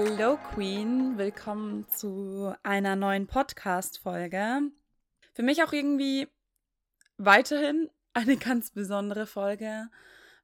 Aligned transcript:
Hello 0.00 0.38
Queen, 0.54 1.18
willkommen 1.18 1.84
zu 1.88 2.54
einer 2.62 2.94
neuen 2.94 3.26
Podcast-Folge. 3.26 4.70
Für 5.34 5.42
mich 5.42 5.64
auch 5.64 5.72
irgendwie 5.72 6.28
weiterhin 7.16 7.90
eine 8.14 8.36
ganz 8.46 8.70
besondere 8.70 9.26
Folge, 9.26 9.90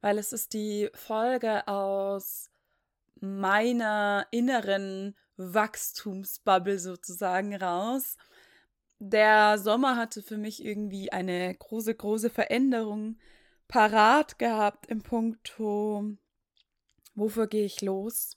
weil 0.01 0.19
es 0.19 0.33
ist 0.33 0.55
die 0.55 0.91
Folge 0.93 1.69
aus 1.69 2.51
meiner 3.21 4.27
inneren 4.33 5.15
Wachstumsbubble 5.37 6.81
sozusagen 6.81 7.55
raus. 7.55 8.17
Der 8.99 9.57
Sommer 9.59 9.97
hatte 9.97 10.25
für 10.25 10.37
mich 10.37 10.65
irgendwie 10.65 11.13
eine 11.13 11.55
große, 11.55 11.95
große 11.95 12.29
Veränderung 12.29 13.19
parat 13.69 14.37
gehabt 14.41 14.87
im 14.89 15.03
Punkto, 15.03 16.17
wofür 17.15 17.47
gehe 17.47 17.67
ich 17.67 17.83
los? 17.83 18.37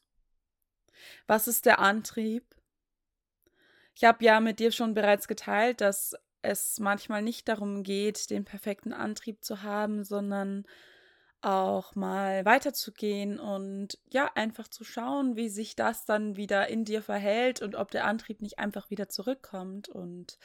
Was 1.28 1.48
ist 1.48 1.66
der 1.66 1.80
Antrieb? 1.80 2.44
Ich 3.96 4.04
habe 4.04 4.24
ja 4.24 4.40
mit 4.40 4.60
dir 4.60 4.72
schon 4.72 4.94
bereits 4.94 5.28
geteilt, 5.28 5.82
dass 5.82 6.16
es 6.42 6.80
manchmal 6.80 7.22
nicht 7.22 7.48
darum 7.48 7.84
geht, 7.84 8.30
den 8.30 8.46
perfekten 8.46 8.94
Antrieb 8.94 9.44
zu 9.44 9.64
haben, 9.64 10.04
sondern 10.04 10.66
auch 11.42 11.96
mal 11.96 12.46
weiterzugehen 12.46 13.40
und 13.40 14.00
ja, 14.10 14.32
einfach 14.36 14.68
zu 14.68 14.84
schauen, 14.84 15.36
wie 15.36 15.50
sich 15.50 15.76
das 15.76 16.06
dann 16.06 16.36
wieder 16.36 16.68
in 16.68 16.84
dir 16.84 17.02
verhält 17.02 17.62
und 17.62 17.76
ob 17.76 17.92
der 17.92 18.06
Antrieb 18.06 18.42
nicht 18.42 18.60
einfach 18.60 18.90
wieder 18.90 19.08
zurückkommt. 19.08 19.88
Und 19.88 20.40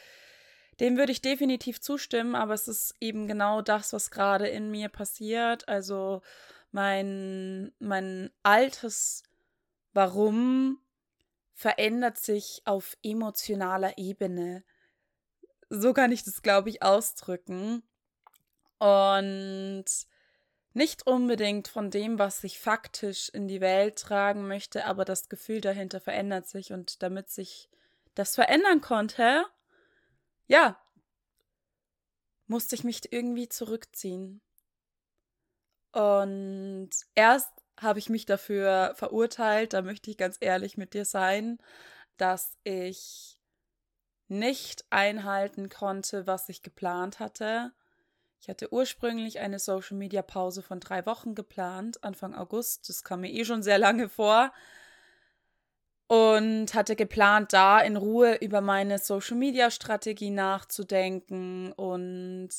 dem 0.80 0.96
würde 0.96 1.12
ich 1.12 1.22
definitiv 1.22 1.80
zustimmen, 1.80 2.34
aber 2.34 2.54
es 2.54 2.68
ist 2.68 2.94
eben 3.00 3.26
genau 3.26 3.62
das, 3.62 3.92
was 3.92 4.10
gerade 4.10 4.48
in 4.48 4.70
mir 4.70 4.88
passiert. 4.88 5.66
Also 5.68 6.22
mein, 6.72 7.72
mein 7.78 8.30
altes 8.42 9.22
Warum 9.92 10.82
verändert 11.54 12.18
sich 12.18 12.62
auf 12.64 12.96
emotionaler 13.02 13.96
Ebene. 13.98 14.64
So 15.70 15.92
kann 15.92 16.12
ich 16.12 16.24
das, 16.24 16.42
glaube 16.42 16.70
ich, 16.70 16.82
ausdrücken. 16.82 17.82
Und 18.78 19.84
nicht 20.72 21.06
unbedingt 21.06 21.68
von 21.68 21.90
dem, 21.90 22.18
was 22.18 22.42
ich 22.42 22.58
faktisch 22.58 23.28
in 23.28 23.46
die 23.46 23.60
Welt 23.60 23.96
tragen 23.98 24.48
möchte, 24.48 24.86
aber 24.86 25.04
das 25.04 25.28
Gefühl 25.28 25.60
dahinter 25.60 26.00
verändert 26.00 26.48
sich 26.48 26.72
und 26.72 27.02
damit 27.02 27.30
sich 27.30 27.68
das 28.14 28.34
verändern 28.34 28.80
konnte, 28.80 29.44
ja, 30.48 30.80
musste 32.46 32.74
ich 32.74 32.84
mich 32.84 33.12
irgendwie 33.12 33.48
zurückziehen. 33.48 34.40
Und 35.92 36.90
erst 37.14 37.52
habe 37.82 37.98
ich 37.98 38.08
mich 38.08 38.26
dafür 38.26 38.94
verurteilt, 38.96 39.72
da 39.72 39.82
möchte 39.82 40.10
ich 40.10 40.16
ganz 40.16 40.36
ehrlich 40.40 40.76
mit 40.76 40.94
dir 40.94 41.04
sein, 41.04 41.58
dass 42.16 42.56
ich 42.64 43.38
nicht 44.28 44.84
einhalten 44.90 45.68
konnte, 45.68 46.26
was 46.26 46.48
ich 46.48 46.62
geplant 46.62 47.20
hatte. 47.20 47.72
Ich 48.40 48.48
hatte 48.48 48.72
ursprünglich 48.72 49.38
eine 49.38 49.58
Social 49.58 49.96
Media 49.96 50.22
Pause 50.22 50.62
von 50.62 50.80
drei 50.80 51.06
Wochen 51.06 51.34
geplant, 51.34 52.02
Anfang 52.02 52.34
August. 52.34 52.88
Das 52.88 53.04
kam 53.04 53.20
mir 53.20 53.30
eh 53.30 53.44
schon 53.44 53.62
sehr 53.62 53.78
lange 53.78 54.08
vor. 54.08 54.52
Und 56.08 56.74
hatte 56.74 56.96
geplant, 56.96 57.52
da 57.52 57.80
in 57.80 57.96
Ruhe 57.96 58.34
über 58.36 58.60
meine 58.60 58.98
Social 58.98 59.36
Media 59.36 59.70
Strategie 59.70 60.30
nachzudenken 60.30 61.72
und 61.72 62.50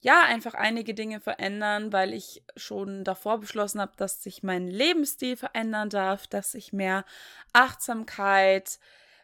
ja, 0.00 0.22
einfach 0.22 0.54
einige 0.54 0.94
Dinge 0.94 1.20
verändern, 1.20 1.92
weil 1.92 2.14
ich 2.14 2.42
schon 2.56 3.04
davor 3.04 3.38
beschlossen 3.40 3.80
habe, 3.80 3.92
dass 3.96 4.22
sich 4.22 4.42
mein 4.42 4.66
Lebensstil 4.66 5.36
verändern 5.36 5.90
darf, 5.90 6.26
dass 6.26 6.54
ich 6.54 6.72
mehr 6.72 7.04
Achtsamkeit, 7.52 8.78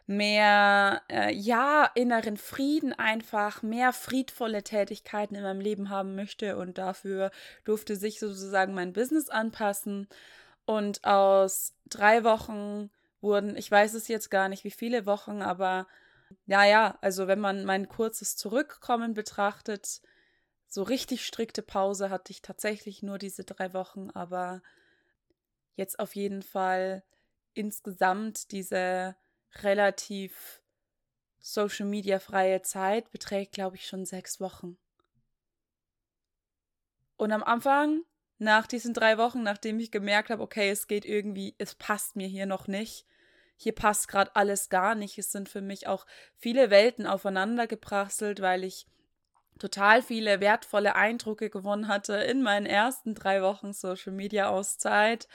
mehr, 0.05 1.01
äh, 1.09 1.33
ja, 1.33 1.89
inneren 1.95 2.37
Frieden 2.37 2.93
einfach, 2.93 3.63
mehr 3.63 3.91
friedvolle 3.91 4.63
Tätigkeiten 4.63 5.35
in 5.35 5.43
meinem 5.43 5.61
Leben 5.61 5.89
haben 5.89 6.15
möchte. 6.15 6.57
Und 6.57 6.77
dafür 6.77 7.31
durfte 7.65 7.95
sich 7.95 8.19
sozusagen 8.19 8.73
mein 8.75 8.93
Business 8.93 9.29
anpassen. 9.29 10.07
Und 10.65 11.03
aus 11.03 11.73
drei 11.89 12.23
Wochen 12.23 12.91
wurden, 13.19 13.57
ich 13.57 13.69
weiß 13.71 13.95
es 13.95 14.07
jetzt 14.07 14.29
gar 14.29 14.47
nicht, 14.47 14.63
wie 14.63 14.71
viele 14.71 15.05
Wochen, 15.07 15.41
aber 15.41 15.87
ja, 16.45 16.65
ja, 16.65 16.97
also 17.01 17.27
wenn 17.27 17.39
man 17.39 17.65
mein 17.65 17.87
kurzes 17.89 18.35
Zurückkommen 18.35 19.13
betrachtet, 19.13 20.01
so 20.67 20.83
richtig 20.83 21.25
strikte 21.25 21.61
Pause 21.61 22.09
hatte 22.09 22.31
ich 22.31 22.41
tatsächlich 22.41 23.01
nur 23.01 23.17
diese 23.17 23.43
drei 23.43 23.73
Wochen, 23.73 24.09
aber 24.11 24.61
jetzt 25.75 25.99
auf 25.99 26.15
jeden 26.15 26.41
Fall 26.41 27.03
insgesamt 27.53 28.51
diese 28.51 29.15
relativ 29.61 30.61
Social 31.39 31.85
Media 31.85 32.19
freie 32.19 32.61
Zeit 32.61 33.11
beträgt, 33.11 33.53
glaube 33.53 33.77
ich, 33.77 33.87
schon 33.87 34.05
sechs 34.05 34.41
Wochen. 34.41 34.77
Und 37.15 37.31
am 37.31 37.43
Anfang, 37.43 38.03
nach 38.37 38.67
diesen 38.67 38.93
drei 38.93 39.17
Wochen, 39.17 39.43
nachdem 39.43 39.79
ich 39.79 39.89
gemerkt 39.89 40.29
habe, 40.29 40.43
okay, 40.43 40.69
es 40.69 40.87
geht 40.87 41.05
irgendwie, 41.05 41.55
es 41.57 41.73
passt 41.73 42.15
mir 42.15 42.27
hier 42.27 42.45
noch 42.45 42.67
nicht, 42.67 43.05
hier 43.55 43.73
passt 43.73 44.07
gerade 44.07 44.35
alles 44.35 44.69
gar 44.69 44.93
nicht, 44.93 45.17
es 45.17 45.31
sind 45.31 45.49
für 45.49 45.61
mich 45.61 45.87
auch 45.87 46.05
viele 46.35 46.69
Welten 46.69 47.07
aufeinander 47.07 47.65
geprasselt, 47.65 48.41
weil 48.41 48.63
ich 48.63 48.85
total 49.57 50.01
viele 50.01 50.39
wertvolle 50.39 50.95
Eindrücke 50.95 51.49
gewonnen 51.49 51.87
hatte 51.87 52.13
in 52.15 52.41
meinen 52.41 52.65
ersten 52.65 53.15
drei 53.15 53.41
Wochen 53.41 53.73
Social 53.73 54.13
Media 54.13 54.49
Auszeit 54.49 55.27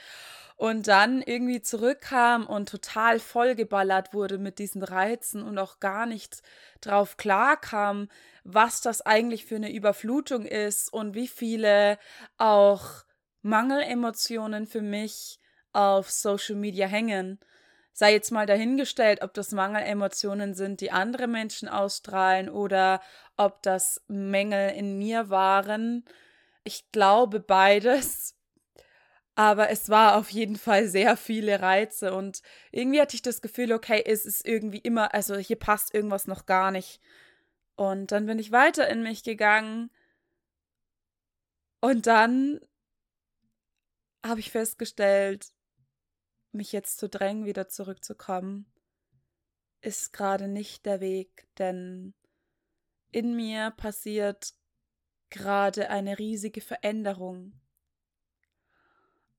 und 0.55 0.87
dann 0.87 1.21
irgendwie 1.21 1.61
zurückkam 1.61 2.45
und 2.45 2.69
total 2.69 3.19
vollgeballert 3.19 4.13
wurde 4.13 4.37
mit 4.37 4.59
diesen 4.59 4.83
Reizen 4.83 5.43
und 5.43 5.57
auch 5.57 5.79
gar 5.79 6.05
nicht 6.05 6.41
drauf 6.81 7.17
klarkam, 7.17 8.07
was 8.43 8.81
das 8.81 9.01
eigentlich 9.01 9.45
für 9.45 9.55
eine 9.55 9.73
Überflutung 9.73 10.45
ist 10.45 10.91
und 10.93 11.15
wie 11.15 11.27
viele 11.27 11.97
auch 12.37 13.03
Mangelemotionen 13.41 14.67
für 14.67 14.81
mich 14.81 15.39
auf 15.73 16.09
Social 16.11 16.55
Media 16.55 16.87
hängen 16.87 17.39
sei 17.93 18.13
jetzt 18.13 18.31
mal 18.31 18.45
dahingestellt, 18.47 19.21
ob 19.21 19.33
das 19.33 19.51
Mangelemotionen 19.51 20.55
sind, 20.55 20.81
die 20.81 20.91
andere 20.91 21.27
Menschen 21.27 21.69
ausstrahlen 21.69 22.49
oder 22.49 23.01
ob 23.37 23.61
das 23.61 24.01
Mängel 24.07 24.71
in 24.71 24.97
mir 24.97 25.29
waren. 25.29 26.03
Ich 26.63 26.91
glaube 26.91 27.39
beides. 27.39 28.35
Aber 29.35 29.69
es 29.69 29.89
war 29.89 30.17
auf 30.17 30.29
jeden 30.29 30.57
Fall 30.57 30.87
sehr 30.87 31.17
viele 31.17 31.59
Reize 31.59 32.13
und 32.13 32.43
irgendwie 32.71 33.01
hatte 33.01 33.15
ich 33.15 33.23
das 33.23 33.41
Gefühl, 33.41 33.71
okay, 33.71 34.03
es 34.05 34.25
ist 34.25 34.45
irgendwie 34.47 34.77
immer, 34.77 35.13
also 35.13 35.35
hier 35.37 35.55
passt 35.55 35.93
irgendwas 35.93 36.27
noch 36.27 36.45
gar 36.45 36.69
nicht. 36.69 36.99
Und 37.75 38.11
dann 38.11 38.27
bin 38.27 38.37
ich 38.37 38.51
weiter 38.51 38.87
in 38.89 39.01
mich 39.01 39.23
gegangen 39.23 39.89
und 41.81 42.05
dann 42.05 42.59
habe 44.25 44.39
ich 44.39 44.51
festgestellt, 44.51 45.47
mich 46.53 46.71
jetzt 46.71 46.97
zu 46.97 47.09
drängen, 47.09 47.45
wieder 47.45 47.67
zurückzukommen, 47.67 48.65
ist 49.81 50.13
gerade 50.13 50.47
nicht 50.47 50.85
der 50.85 51.01
Weg, 51.01 51.47
denn 51.57 52.13
in 53.11 53.35
mir 53.35 53.71
passiert 53.71 54.53
gerade 55.29 55.89
eine 55.89 56.19
riesige 56.19 56.61
Veränderung. 56.61 57.53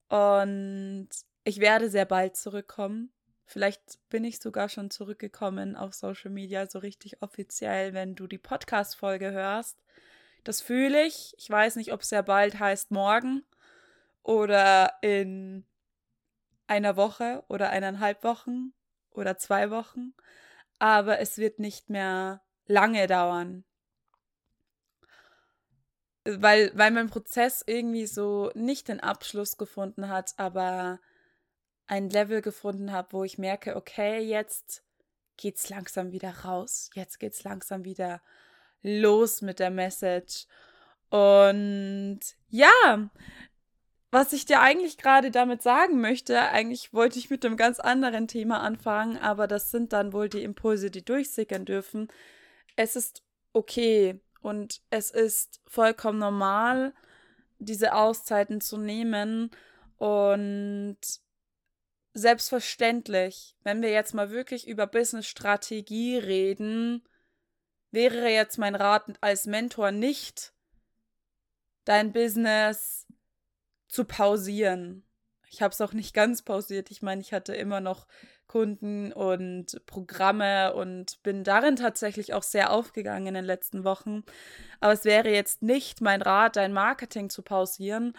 Und 0.09 1.09
ich 1.45 1.61
werde 1.61 1.91
sehr 1.91 2.05
bald 2.05 2.37
zurückkommen. 2.37 3.13
Vielleicht 3.47 3.99
bin 4.09 4.25
ich 4.25 4.39
sogar 4.39 4.69
schon 4.69 4.91
zurückgekommen 4.91 5.77
auf 5.77 5.95
Social 5.95 6.31
Media, 6.31 6.67
so 6.67 6.79
richtig 6.79 7.23
offiziell, 7.23 7.93
wenn 7.93 8.15
du 8.15 8.27
die 8.27 8.39
Podcast-Folge 8.39 9.33
hörst. 9.33 9.83
Das 10.45 10.61
fühle 10.61 11.07
ich. 11.07 11.35
Ich 11.39 11.49
weiß 11.51 11.77
nicht, 11.77 11.93
ob 11.93 12.05
sehr 12.05 12.23
bald 12.23 12.59
heißt 12.59 12.91
morgen 12.91 13.45
oder 14.23 14.93
in 15.03 15.67
einer 16.67 16.97
Woche 16.97 17.45
oder 17.49 17.71
eineinhalb 17.71 18.25
Wochen 18.25 18.73
oder 19.11 19.39
zwei 19.39 19.71
Wochen, 19.71 20.15
aber 20.79 21.21
es 21.21 21.39
wird 21.39 21.59
nicht 21.59 21.91
mehr 21.91 22.43
lange 22.67 23.07
dauern. 23.07 23.65
Weil, 26.25 26.73
weil 26.75 26.91
mein 26.91 27.11
Prozess 27.11 27.63
irgendwie 27.67 28.07
so 28.07 28.51
nicht 28.55 28.89
den 28.89 29.01
Abschluss 29.01 29.59
gefunden 29.59 30.09
hat, 30.09 30.33
aber 30.39 30.99
ein 31.87 32.09
Level 32.09 32.41
gefunden 32.41 32.93
habe, 32.93 33.13
wo 33.13 33.25
ich 33.25 33.37
merke, 33.37 33.77
okay, 33.77 34.21
jetzt 34.21 34.83
geht's 35.37 35.69
langsam 35.69 36.13
wieder 36.13 36.31
raus. 36.45 36.91
Jetzt 36.95 37.19
geht's 37.19 37.45
langsam 37.45 37.85
wieder 37.85 38.23
los 38.83 39.43
mit 39.43 39.59
der 39.59 39.71
Message. 39.71 40.47
Und 41.11 42.21
ja, 42.49 43.11
was 44.15 44.33
ich 44.33 44.47
dir 44.47 44.61
eigentlich 44.61 44.97
gerade 44.97 45.33
damit 45.33 45.61
sagen 45.63 46.01
möchte, 46.01 46.41
eigentlich 46.41 46.95
wollte 46.95 47.19
ich 47.19 47.31
mit 47.31 47.45
einem 47.45 47.57
ganz 47.57 47.81
anderen 47.81 48.29
Thema 48.29 48.61
anfangen, 48.61 49.19
aber 49.19 49.49
das 49.49 49.73
sind 49.73 49.93
dann 49.93 50.13
wohl 50.13 50.29
die 50.29 50.45
Impulse, 50.45 50.91
die 50.91 51.05
durchsickern 51.05 51.65
dürfen. 51.65 52.09
Es 52.77 52.95
ist 52.95 53.25
okay 53.53 54.21
und 54.41 54.81
es 54.91 55.11
ist 55.11 55.61
vollkommen 55.67 56.21
normal, 56.21 56.95
diese 57.59 57.93
Auszeiten 57.93 58.61
zu 58.61 58.79
nehmen 58.79 59.51
und 59.97 60.99
selbstverständlich, 62.13 63.57
wenn 63.65 63.83
wir 63.83 63.91
jetzt 63.91 64.15
mal 64.15 64.31
wirklich 64.31 64.69
über 64.69 64.87
Business-Strategie 64.87 66.19
reden, 66.19 67.03
wäre 67.91 68.29
jetzt 68.29 68.59
mein 68.59 68.77
Rat 68.77 69.07
als 69.21 69.47
Mentor 69.47 69.91
nicht, 69.91 70.53
dein 71.85 72.13
Business 72.13 73.05
zu 73.95 74.05
pausieren. 74.05 75.05
Ich 75.49 75.63
habe 75.63 75.73
es 75.73 75.81
auch 75.81 75.93
nicht 75.93 76.15
ganz 76.15 76.43
pausiert. 76.43 76.91
Ich 76.91 77.01
meine, 77.01 77.21
ich 77.21 77.33
hatte 77.33 77.55
immer 77.55 77.81
noch 77.81 78.07
Kunden 78.49 79.13
und 79.13 79.81
Programme 79.87 80.75
und 80.75 81.23
bin 81.23 81.45
darin 81.45 81.77
tatsächlich 81.77 82.35
auch 82.35 82.43
sehr 82.43 82.71
aufgegangen 82.71 83.29
in 83.29 83.35
den 83.35 83.45
letzten 83.45 83.85
Wochen. 83.85 84.25
Aber 84.81 84.93
es 84.93 85.05
wäre 85.05 85.31
jetzt 85.31 85.63
nicht 85.63 86.01
mein 86.01 86.23
Rat, 86.23 86.57
dein 86.57 86.73
Marketing 86.73 87.31
zu 87.31 87.43
pausieren. 87.43 88.17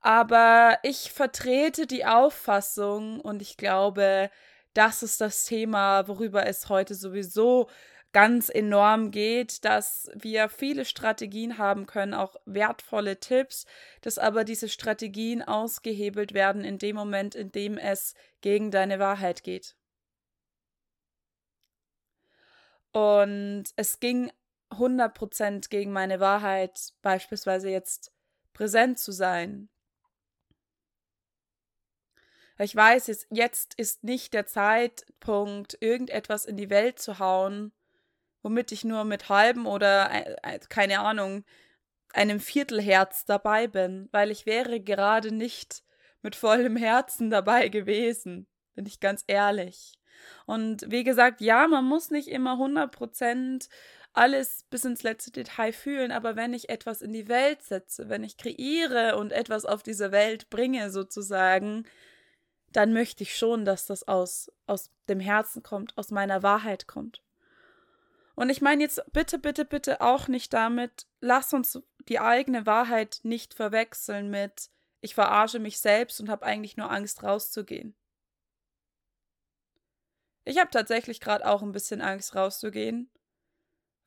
Aber 0.00 0.78
ich 0.82 1.10
vertrete 1.10 1.86
die 1.86 2.04
Auffassung 2.04 3.20
und 3.20 3.40
ich 3.40 3.56
glaube, 3.56 4.30
das 4.74 5.02
ist 5.02 5.20
das 5.20 5.44
Thema, 5.44 6.06
worüber 6.08 6.46
es 6.46 6.68
heute 6.68 6.94
sowieso 6.94 7.68
ganz 8.14 8.48
enorm 8.48 9.10
geht, 9.10 9.64
dass 9.64 10.08
wir 10.14 10.48
viele 10.48 10.84
Strategien 10.84 11.58
haben 11.58 11.84
können, 11.86 12.14
auch 12.14 12.36
wertvolle 12.46 13.18
Tipps, 13.18 13.66
dass 14.02 14.18
aber 14.18 14.44
diese 14.44 14.68
Strategien 14.68 15.42
ausgehebelt 15.42 16.32
werden 16.32 16.64
in 16.64 16.78
dem 16.78 16.94
Moment, 16.94 17.34
in 17.34 17.50
dem 17.50 17.76
es 17.76 18.14
gegen 18.40 18.70
deine 18.70 19.00
Wahrheit 19.00 19.42
geht. 19.42 19.76
Und 22.92 23.64
es 23.74 23.98
ging 23.98 24.30
100% 24.70 25.68
gegen 25.68 25.90
meine 25.90 26.20
Wahrheit, 26.20 26.92
beispielsweise 27.02 27.68
jetzt 27.68 28.12
präsent 28.52 29.00
zu 29.00 29.10
sein. 29.10 29.68
Ich 32.58 32.76
weiß, 32.76 33.26
jetzt 33.30 33.74
ist 33.74 34.04
nicht 34.04 34.32
der 34.32 34.46
Zeitpunkt, 34.46 35.76
irgendetwas 35.80 36.44
in 36.44 36.56
die 36.56 36.70
Welt 36.70 37.00
zu 37.00 37.18
hauen, 37.18 37.72
womit 38.44 38.70
ich 38.70 38.84
nur 38.84 39.04
mit 39.04 39.28
halbem 39.28 39.66
oder 39.66 40.10
äh, 40.12 40.36
äh, 40.42 40.60
keine 40.68 41.00
Ahnung, 41.00 41.44
einem 42.12 42.38
Viertelherz 42.38 43.24
dabei 43.24 43.66
bin, 43.66 44.08
weil 44.12 44.30
ich 44.30 44.46
wäre 44.46 44.80
gerade 44.80 45.32
nicht 45.32 45.82
mit 46.22 46.36
vollem 46.36 46.76
Herzen 46.76 47.30
dabei 47.30 47.68
gewesen, 47.68 48.46
bin 48.74 48.86
ich 48.86 49.00
ganz 49.00 49.24
ehrlich. 49.26 49.94
Und 50.46 50.88
wie 50.88 51.02
gesagt, 51.02 51.40
ja, 51.40 51.66
man 51.66 51.84
muss 51.84 52.10
nicht 52.10 52.28
immer 52.28 52.54
100% 52.54 53.68
alles 54.12 54.64
bis 54.70 54.84
ins 54.84 55.02
letzte 55.02 55.32
Detail 55.32 55.72
fühlen, 55.72 56.12
aber 56.12 56.36
wenn 56.36 56.54
ich 56.54 56.68
etwas 56.68 57.02
in 57.02 57.12
die 57.12 57.28
Welt 57.28 57.62
setze, 57.62 58.08
wenn 58.08 58.22
ich 58.22 58.36
kreiere 58.36 59.16
und 59.16 59.32
etwas 59.32 59.64
auf 59.64 59.82
diese 59.82 60.12
Welt 60.12 60.50
bringe 60.50 60.90
sozusagen, 60.90 61.84
dann 62.70 62.92
möchte 62.92 63.24
ich 63.24 63.36
schon, 63.36 63.64
dass 63.64 63.86
das 63.86 64.06
aus, 64.06 64.52
aus 64.66 64.90
dem 65.08 65.18
Herzen 65.18 65.62
kommt, 65.62 65.96
aus 65.98 66.10
meiner 66.10 66.42
Wahrheit 66.42 66.86
kommt. 66.86 67.22
Und 68.34 68.50
ich 68.50 68.60
meine 68.60 68.82
jetzt 68.82 69.02
bitte, 69.12 69.38
bitte, 69.38 69.64
bitte 69.64 70.00
auch 70.00 70.28
nicht 70.28 70.52
damit, 70.52 71.06
lass 71.20 71.52
uns 71.52 71.80
die 72.08 72.18
eigene 72.18 72.66
Wahrheit 72.66 73.20
nicht 73.22 73.54
verwechseln 73.54 74.28
mit, 74.30 74.70
ich 75.00 75.14
verarsche 75.14 75.58
mich 75.58 75.80
selbst 75.80 76.20
und 76.20 76.28
habe 76.28 76.44
eigentlich 76.44 76.76
nur 76.76 76.90
Angst 76.90 77.22
rauszugehen. 77.22 77.94
Ich 80.44 80.58
habe 80.58 80.70
tatsächlich 80.70 81.20
gerade 81.20 81.46
auch 81.46 81.62
ein 81.62 81.72
bisschen 81.72 82.00
Angst 82.00 82.34
rauszugehen, 82.34 83.10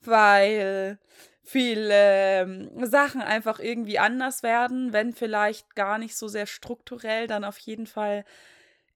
weil 0.01 0.99
viele 1.43 2.41
ähm, 2.41 2.85
Sachen 2.85 3.21
einfach 3.21 3.59
irgendwie 3.59 3.99
anders 3.99 4.43
werden, 4.43 4.91
wenn 4.91 5.13
vielleicht 5.13 5.75
gar 5.75 5.97
nicht 5.97 6.15
so 6.17 6.27
sehr 6.27 6.45
strukturell, 6.45 7.27
dann 7.27 7.43
auf 7.43 7.57
jeden 7.59 7.87
Fall 7.87 8.25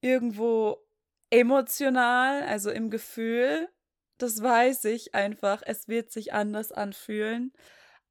irgendwo 0.02 0.78
emotional, 1.30 2.44
also 2.44 2.70
im 2.70 2.90
Gefühl 2.90 3.70
das 4.22 4.42
weiß 4.42 4.86
ich 4.86 5.16
einfach. 5.16 5.62
Es 5.66 5.88
wird 5.88 6.12
sich 6.12 6.34
anders 6.34 6.72
anfühlen. 6.72 7.54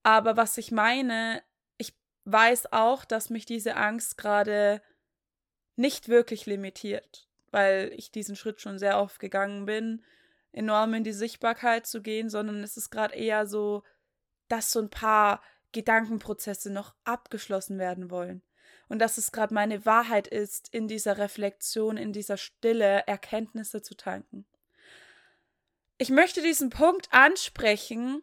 Aber 0.02 0.36
was 0.36 0.58
ich 0.58 0.72
meine, 0.72 1.42
ich 1.78 1.94
weiß 2.24 2.72
auch, 2.72 3.04
dass 3.04 3.30
mich 3.30 3.46
diese 3.46 3.76
Angst 3.76 4.16
gerade 4.18 4.82
nicht 5.76 6.08
wirklich 6.08 6.46
limitiert, 6.46 7.28
weil 7.50 7.92
ich 7.96 8.10
diesen 8.10 8.36
Schritt 8.36 8.60
schon 8.60 8.78
sehr 8.78 8.98
oft 8.98 9.20
gegangen 9.20 9.66
bin, 9.66 10.04
enorm 10.52 10.94
in 10.94 11.04
die 11.04 11.12
Sichtbarkeit 11.12 11.86
zu 11.86 12.02
gehen, 12.02 12.28
sondern 12.28 12.62
es 12.62 12.76
ist 12.76 12.90
gerade 12.90 13.14
eher 13.14 13.46
so, 13.46 13.82
dass 14.48 14.72
so 14.72 14.80
ein 14.80 14.90
paar 14.90 15.42
Gedankenprozesse 15.72 16.70
noch 16.70 16.94
abgeschlossen 17.04 17.78
werden 17.78 18.10
wollen. 18.10 18.42
Und 18.88 18.98
dass 18.98 19.18
es 19.18 19.30
gerade 19.30 19.54
meine 19.54 19.86
Wahrheit 19.86 20.26
ist, 20.26 20.74
in 20.74 20.88
dieser 20.88 21.18
Reflexion, 21.18 21.96
in 21.96 22.12
dieser 22.12 22.36
Stille 22.36 23.04
Erkenntnisse 23.06 23.82
zu 23.82 23.94
tanken 23.96 24.46
ich 26.00 26.08
möchte 26.08 26.40
diesen 26.40 26.70
Punkt 26.70 27.08
ansprechen, 27.10 28.22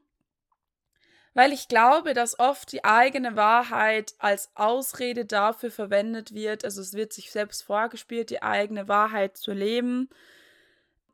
weil 1.35 1.53
ich 1.53 1.67
glaube, 1.67 2.15
dass 2.15 2.39
oft 2.39 2.71
die 2.71 2.83
eigene 2.83 3.35
Wahrheit 3.35 4.15
als 4.17 4.49
Ausrede 4.55 5.25
dafür 5.25 5.69
verwendet 5.69 6.33
wird, 6.33 6.65
also 6.65 6.81
es 6.81 6.95
wird 6.95 7.13
sich 7.13 7.29
selbst 7.29 7.61
vorgespielt, 7.61 8.31
die 8.31 8.41
eigene 8.41 8.87
Wahrheit 8.87 9.37
zu 9.37 9.53
leben, 9.53 10.09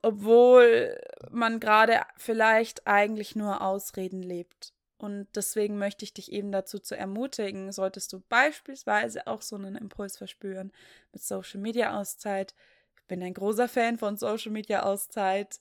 obwohl 0.02 0.98
man 1.32 1.60
gerade 1.60 2.00
vielleicht 2.16 2.88
eigentlich 2.88 3.36
nur 3.36 3.60
Ausreden 3.60 4.24
lebt. 4.24 4.72
Und 4.98 5.28
deswegen 5.36 5.78
möchte 5.78 6.06
ich 6.06 6.14
dich 6.14 6.32
eben 6.32 6.54
dazu 6.54 6.80
zu 6.80 6.96
ermutigen, 6.96 7.74
solltest 7.74 8.14
du 8.14 8.22
beispielsweise 8.30 9.28
auch 9.28 9.42
so 9.42 9.58
einen 9.58 9.76
Impuls 9.76 10.18
verspüren 10.18 10.72
mit 11.12 11.22
Social 11.22 11.60
Media 11.60 12.00
Auszeit. 12.00 12.56
Ich 12.96 13.08
bin 13.08 13.22
ein 13.22 13.34
großer 13.34 13.68
Fan 13.68 13.98
von 13.98 14.16
Social 14.16 14.54
Media 14.54 14.84
Auszeit. 14.84 15.60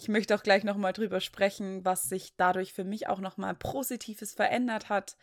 Ich 0.00 0.08
möchte 0.08 0.34
auch 0.34 0.42
gleich 0.42 0.64
nochmal 0.64 0.94
drüber 0.94 1.20
sprechen, 1.20 1.84
was 1.84 2.08
sich 2.08 2.34
dadurch 2.38 2.72
für 2.72 2.84
mich 2.84 3.08
auch 3.08 3.20
nochmal 3.20 3.54
Positives 3.54 4.32
verändert 4.32 4.88
hat. 4.88 5.14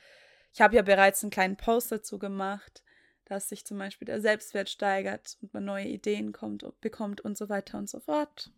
Ich 0.54 0.62
habe 0.62 0.76
ja 0.76 0.84
bereits 0.84 1.24
einen 1.24 1.32
kleinen 1.32 1.58
Post 1.58 1.92
dazu 1.92 2.20
gemacht, 2.20 2.84
dass 3.26 3.50
sich 3.50 3.66
zum 3.66 3.80
Beispiel 3.80 4.06
der 4.06 4.22
Selbstwert 4.22 4.70
steigert 4.70 5.40
und 5.42 5.52
man 5.52 5.66
neue 5.66 5.88
Ideen 5.88 6.32
kommt, 6.32 6.64
bekommt 6.80 7.22
und 7.22 7.36
so 7.36 7.50
weiter 7.50 7.80
und 7.80 7.90
so 7.90 8.00
fort. 8.00 8.52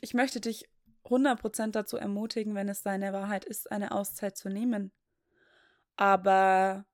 Ich 0.00 0.14
möchte 0.14 0.40
dich 0.40 0.68
100% 1.04 1.70
dazu 1.70 1.96
ermutigen, 1.96 2.56
wenn 2.56 2.68
es 2.68 2.82
deine 2.82 3.12
Wahrheit 3.12 3.44
ist, 3.44 3.70
eine 3.70 3.92
Auszeit 3.92 4.36
zu 4.36 4.48
nehmen. 4.48 4.90
Aber 5.94 6.86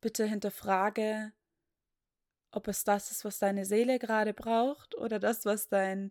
bitte 0.00 0.24
hinterfrage, 0.24 1.30
ob 2.50 2.66
es 2.66 2.82
das 2.82 3.12
ist, 3.12 3.24
was 3.24 3.38
deine 3.38 3.64
Seele 3.64 4.00
gerade 4.00 4.34
braucht 4.34 4.96
oder 4.96 5.20
das, 5.20 5.44
was 5.44 5.68
dein 5.68 6.10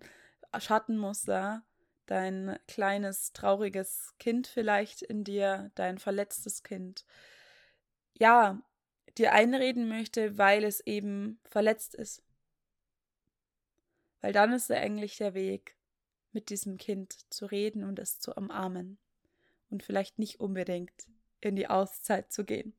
Schattenmuster, 0.58 1.64
dein 2.06 2.58
kleines, 2.68 3.34
trauriges 3.34 4.16
Kind 4.20 4.48
vielleicht 4.48 5.02
in 5.02 5.24
dir, 5.24 5.72
dein 5.76 6.00
verletztes 6.00 6.64
Kind, 6.64 7.06
ja, 8.14 8.62
dir 9.18 9.34
einreden 9.34 9.88
möchte, 9.88 10.38
weil 10.38 10.64
es 10.64 10.80
eben 10.82 11.40
verletzt 11.44 11.96
ist. 11.96 12.24
Weil 14.22 14.34
dann 14.34 14.54
ist 14.54 14.72
eigentlich 14.72 15.18
der 15.18 15.34
Weg, 15.34 15.76
mit 16.32 16.50
diesem 16.50 16.78
Kind 16.78 17.16
zu 17.32 17.46
reden 17.46 17.84
und 17.84 18.00
es 18.00 18.20
zu 18.20 18.34
umarmen. 18.34 18.98
Und 19.70 19.84
vielleicht 19.84 20.20
nicht 20.20 20.40
unbedingt 20.40 21.08
in 21.42 21.56
die 21.56 21.68
Auszeit 21.68 22.32
zu 22.32 22.44
gehen. 22.44 22.76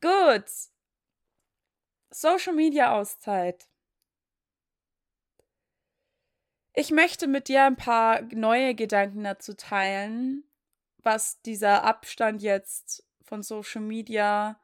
Gut. 0.00 0.50
Social 2.10 2.54
Media 2.54 2.98
Auszeit. 2.98 3.68
Ich 6.72 6.90
möchte 6.92 7.26
mit 7.26 7.48
dir 7.48 7.64
ein 7.64 7.76
paar 7.76 8.22
neue 8.32 8.74
Gedanken 8.74 9.24
dazu 9.24 9.54
teilen, 9.54 10.44
was 10.98 11.40
dieser 11.42 11.82
Abstand 11.84 12.42
jetzt 12.42 13.04
von 13.22 13.42
Social 13.42 13.82
Media 13.82 14.60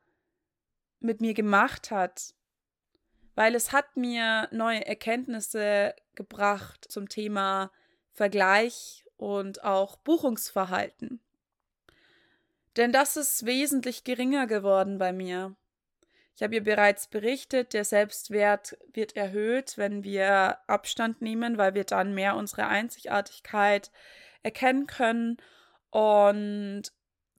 mit 1.00 1.20
mir 1.20 1.34
gemacht 1.34 1.90
hat. 1.90 2.34
Weil 3.34 3.54
es 3.54 3.72
hat 3.72 3.96
mir 3.96 4.48
neue 4.52 4.86
Erkenntnisse 4.86 5.94
gebracht 6.14 6.86
zum 6.88 7.08
Thema 7.08 7.70
Vergleich 8.12 9.04
und 9.16 9.64
auch 9.64 9.96
Buchungsverhalten. 9.96 11.20
Denn 12.76 12.92
das 12.92 13.16
ist 13.16 13.46
wesentlich 13.46 14.04
geringer 14.04 14.46
geworden 14.46 14.98
bei 14.98 15.12
mir. 15.12 15.56
Ich 16.36 16.42
habe 16.42 16.54
ihr 16.54 16.62
bereits 16.62 17.08
berichtet, 17.08 17.72
der 17.72 17.84
Selbstwert 17.84 18.76
wird 18.92 19.16
erhöht, 19.16 19.78
wenn 19.78 20.04
wir 20.04 20.58
Abstand 20.66 21.22
nehmen, 21.22 21.56
weil 21.56 21.74
wir 21.74 21.84
dann 21.84 22.14
mehr 22.14 22.36
unsere 22.36 22.66
Einzigartigkeit 22.66 23.90
erkennen 24.42 24.86
können. 24.86 25.38
Und 25.88 26.82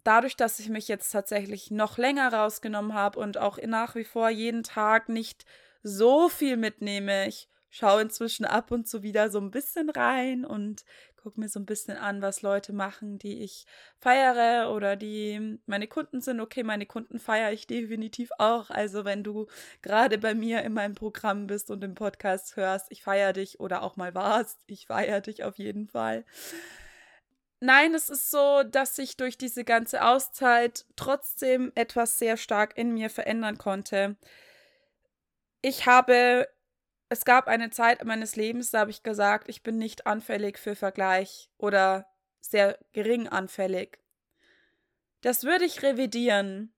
dadurch, 0.03 0.35
dass 0.35 0.59
ich 0.59 0.69
mich 0.69 0.87
jetzt 0.87 1.11
tatsächlich 1.11 1.69
noch 1.69 1.99
länger 1.99 2.33
rausgenommen 2.33 2.95
habe 2.95 3.19
und 3.19 3.37
auch 3.37 3.59
nach 3.67 3.93
wie 3.93 4.03
vor 4.03 4.29
jeden 4.29 4.63
Tag 4.63 5.09
nicht 5.09 5.45
so 5.83 6.27
viel 6.27 6.57
mitnehme, 6.57 7.27
ich 7.27 7.49
schaue 7.69 8.01
inzwischen 8.01 8.45
ab 8.45 8.71
und 8.71 8.88
zu 8.88 9.03
wieder 9.03 9.29
so 9.29 9.39
ein 9.39 9.51
bisschen 9.51 9.89
rein 9.89 10.45
und 10.45 10.83
gucke 11.27 11.41
mir 11.41 11.50
so 11.50 11.59
ein 11.59 11.65
bisschen 11.65 11.97
an, 11.97 12.21
was 12.21 12.41
Leute 12.41 12.71
machen, 12.71 13.19
die 13.19 13.43
ich 13.43 13.65
feiere 14.00 14.71
oder 14.74 14.95
die 14.95 15.59
meine 15.65 15.88
Kunden 15.88 16.21
sind. 16.21 16.39
Okay, 16.39 16.63
meine 16.63 16.86
Kunden 16.86 17.19
feiere 17.19 17.51
ich 17.51 17.67
definitiv 17.67 18.29
auch. 18.38 18.69
Also 18.69 19.03
wenn 19.03 19.24
du 19.24 19.47
gerade 19.81 20.17
bei 20.19 20.33
mir 20.33 20.62
in 20.62 20.74
meinem 20.74 20.95
Programm 20.95 21.47
bist 21.47 21.69
und 21.69 21.83
im 21.83 21.95
Podcast 21.95 22.55
hörst, 22.55 22.88
ich 22.91 23.03
feiere 23.03 23.33
dich 23.33 23.59
oder 23.59 23.83
auch 23.83 23.97
mal 23.97 24.15
warst, 24.15 24.59
ich 24.67 24.88
feiere 24.88 25.19
dich 25.19 25.43
auf 25.43 25.57
jeden 25.57 25.89
Fall. 25.89 26.24
Nein, 27.59 27.93
es 27.93 28.09
ist 28.09 28.31
so, 28.31 28.63
dass 28.63 28.95
sich 28.95 29.17
durch 29.17 29.38
diese 29.38 29.65
ganze 29.65 30.05
Auszeit 30.05 30.86
trotzdem 30.95 31.71
etwas 31.75 32.19
sehr 32.19 32.38
stark 32.38 32.77
in 32.77 32.93
mir 32.93 33.09
verändern 33.09 33.57
konnte. 33.57 34.15
Ich 35.62 35.88
habe 35.88 36.47
es 37.09 37.25
gab 37.25 37.47
eine 37.47 37.69
Zeit 37.69 38.03
meines 38.03 38.35
Lebens, 38.35 38.71
da 38.71 38.79
habe 38.79 38.91
ich 38.91 39.03
gesagt, 39.03 39.49
ich 39.49 39.63
bin 39.63 39.77
nicht 39.77 40.07
anfällig 40.07 40.57
für 40.57 40.75
Vergleich 40.75 41.49
oder 41.57 42.07
sehr 42.39 42.77
gering 42.93 43.27
anfällig. 43.27 43.99
Das 45.21 45.43
würde 45.43 45.65
ich 45.65 45.83
revidieren. 45.83 46.73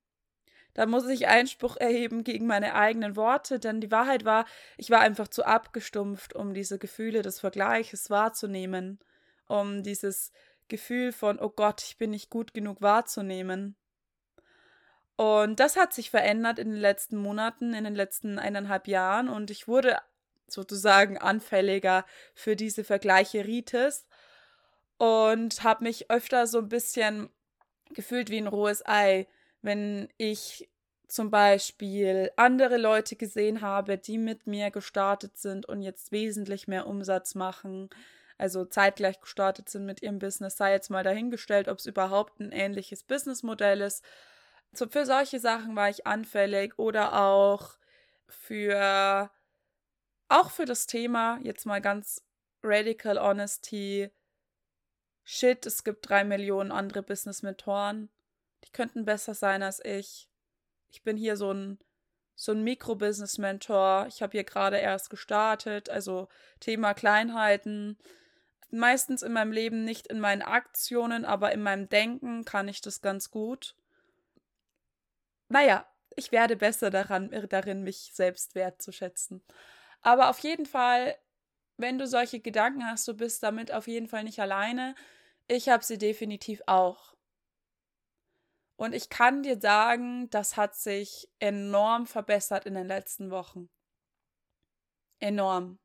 Da 0.73 0.85
muss 0.85 1.07
ich 1.07 1.27
Einspruch 1.27 1.77
erheben 1.77 2.23
gegen 2.23 2.45
meine 2.45 2.75
eigenen 2.75 3.15
Worte, 3.15 3.59
denn 3.59 3.81
die 3.81 3.91
Wahrheit 3.91 4.23
war, 4.23 4.45
ich 4.77 4.89
war 4.91 5.01
einfach 5.01 5.27
zu 5.27 5.43
abgestumpft, 5.43 6.35
um 6.35 6.53
diese 6.53 6.77
Gefühle 6.77 7.21
des 7.21 7.39
Vergleiches 7.39 8.09
wahrzunehmen, 8.09 8.99
um 9.47 9.83
dieses 9.83 10.31
Gefühl 10.67 11.11
von, 11.11 11.39
oh 11.39 11.49
Gott, 11.49 11.81
ich 11.83 11.97
bin 11.97 12.11
nicht 12.11 12.29
gut 12.29 12.53
genug 12.53 12.81
wahrzunehmen. 12.81 13.75
Und 15.15 15.59
das 15.59 15.75
hat 15.75 15.91
sich 15.91 16.11
verändert 16.11 16.59
in 16.59 16.69
den 16.69 16.79
letzten 16.79 17.17
Monaten, 17.17 17.73
in 17.73 17.83
den 17.83 17.95
letzten 17.95 18.39
eineinhalb 18.39 18.87
Jahren 18.87 19.27
und 19.27 19.51
ich 19.51 19.67
wurde 19.67 19.97
sozusagen 20.51 21.17
anfälliger 21.17 22.05
für 22.33 22.55
diese 22.55 22.83
Vergleiche 22.83 23.45
Rites 23.45 24.07
und 24.97 25.63
habe 25.63 25.83
mich 25.85 26.11
öfter 26.11 26.47
so 26.47 26.59
ein 26.59 26.69
bisschen 26.69 27.29
gefühlt 27.91 28.29
wie 28.29 28.37
ein 28.37 28.47
rohes 28.47 28.85
Ei, 28.85 29.27
wenn 29.61 30.09
ich 30.17 30.69
zum 31.07 31.31
Beispiel 31.31 32.31
andere 32.35 32.77
Leute 32.77 33.15
gesehen 33.15 33.61
habe, 33.61 33.97
die 33.97 34.17
mit 34.17 34.45
mir 34.45 34.69
gestartet 34.69 35.37
sind 35.37 35.65
und 35.65 35.81
jetzt 35.81 36.11
wesentlich 36.11 36.67
mehr 36.67 36.85
Umsatz 36.85 37.33
machen, 37.33 37.89
also 38.37 38.63
zeitgleich 38.63 39.19
gestartet 39.19 39.69
sind 39.69 39.85
mit 39.85 40.01
ihrem 40.01 40.19
Business, 40.19 40.57
sei 40.57 40.71
jetzt 40.71 40.89
mal 40.89 41.03
dahingestellt, 41.03 41.67
ob 41.67 41.79
es 41.79 41.87
überhaupt 41.87 42.39
ein 42.39 42.51
ähnliches 42.51 43.03
Businessmodell 43.03 43.81
ist. 43.81 44.03
Für 44.73 45.05
solche 45.05 45.39
Sachen 45.39 45.75
war 45.75 45.89
ich 45.89 46.05
anfällig 46.05 46.77
oder 46.77 47.19
auch 47.19 47.71
für 48.27 49.31
auch 50.29 50.51
für 50.51 50.65
das 50.65 50.87
Thema, 50.87 51.39
jetzt 51.43 51.65
mal 51.65 51.81
ganz 51.81 52.23
radical 52.63 53.17
honesty, 53.17 54.09
shit, 55.23 55.65
es 55.65 55.83
gibt 55.83 56.07
drei 56.07 56.23
Millionen 56.23 56.71
andere 56.71 57.03
Business-Mentoren, 57.03 58.09
die 58.63 58.71
könnten 58.71 59.05
besser 59.05 59.33
sein 59.33 59.63
als 59.63 59.83
ich. 59.83 60.29
Ich 60.91 61.03
bin 61.03 61.17
hier 61.17 61.37
so 61.37 61.51
ein, 61.51 61.79
so 62.35 62.51
ein 62.51 62.63
Mikro-Business-Mentor. 62.63 64.07
Ich 64.07 64.21
habe 64.21 64.31
hier 64.31 64.43
gerade 64.43 64.77
erst 64.77 65.09
gestartet, 65.09 65.89
also 65.89 66.27
Thema 66.59 66.93
Kleinheiten. 66.93 67.97
Meistens 68.71 69.23
in 69.23 69.33
meinem 69.33 69.51
Leben 69.51 69.83
nicht 69.83 70.07
in 70.07 70.19
meinen 70.19 70.41
Aktionen, 70.41 71.25
aber 71.25 71.51
in 71.51 71.63
meinem 71.63 71.89
Denken 71.89 72.45
kann 72.45 72.67
ich 72.67 72.81
das 72.81 73.01
ganz 73.01 73.31
gut. 73.31 73.75
Naja, 75.47 75.85
ich 76.15 76.31
werde 76.31 76.55
besser 76.55 76.89
daran, 76.91 77.31
darin, 77.49 77.83
mich 77.83 78.11
selbst 78.13 78.53
wertzuschätzen. 78.55 79.41
Aber 80.01 80.29
auf 80.29 80.39
jeden 80.39 80.65
Fall, 80.65 81.17
wenn 81.77 81.97
du 81.97 82.07
solche 82.07 82.39
Gedanken 82.39 82.85
hast, 82.85 83.07
du 83.07 83.13
bist 83.13 83.43
damit 83.43 83.71
auf 83.71 83.87
jeden 83.87 84.07
Fall 84.07 84.23
nicht 84.23 84.39
alleine. 84.39 84.95
Ich 85.47 85.69
habe 85.69 85.83
sie 85.83 85.97
definitiv 85.97 86.61
auch. 86.67 87.15
Und 88.77 88.93
ich 88.93 89.09
kann 89.09 89.43
dir 89.43 89.59
sagen, 89.59 90.29
das 90.29 90.55
hat 90.55 90.75
sich 90.75 91.29
enorm 91.39 92.07
verbessert 92.07 92.65
in 92.65 92.75
den 92.75 92.87
letzten 92.87 93.29
Wochen. 93.29 93.69
Enorm. 95.19 95.79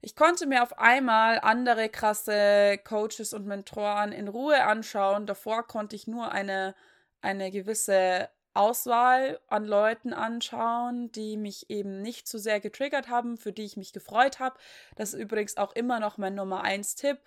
Ich 0.00 0.16
konnte 0.16 0.46
mir 0.46 0.62
auf 0.62 0.78
einmal 0.78 1.38
andere 1.40 1.88
krasse 1.88 2.78
Coaches 2.84 3.32
und 3.32 3.46
Mentoren 3.46 4.12
in 4.12 4.28
Ruhe 4.28 4.64
anschauen. 4.64 5.26
Davor 5.26 5.66
konnte 5.66 5.96
ich 5.96 6.06
nur 6.06 6.32
eine, 6.32 6.74
eine 7.22 7.50
gewisse 7.50 8.28
Auswahl 8.54 9.40
an 9.48 9.64
Leuten 9.64 10.12
anschauen, 10.12 11.10
die 11.12 11.36
mich 11.36 11.68
eben 11.68 12.00
nicht 12.00 12.28
zu 12.28 12.38
so 12.38 12.44
sehr 12.44 12.60
getriggert 12.60 13.08
haben, 13.08 13.36
für 13.36 13.52
die 13.52 13.64
ich 13.64 13.76
mich 13.76 13.92
gefreut 13.92 14.38
habe. 14.38 14.56
Das 14.96 15.12
ist 15.12 15.20
übrigens 15.20 15.56
auch 15.56 15.72
immer 15.72 16.00
noch 16.00 16.18
mein 16.18 16.34
Nummer 16.34 16.62
1 16.62 16.94
Tipp. 16.94 17.18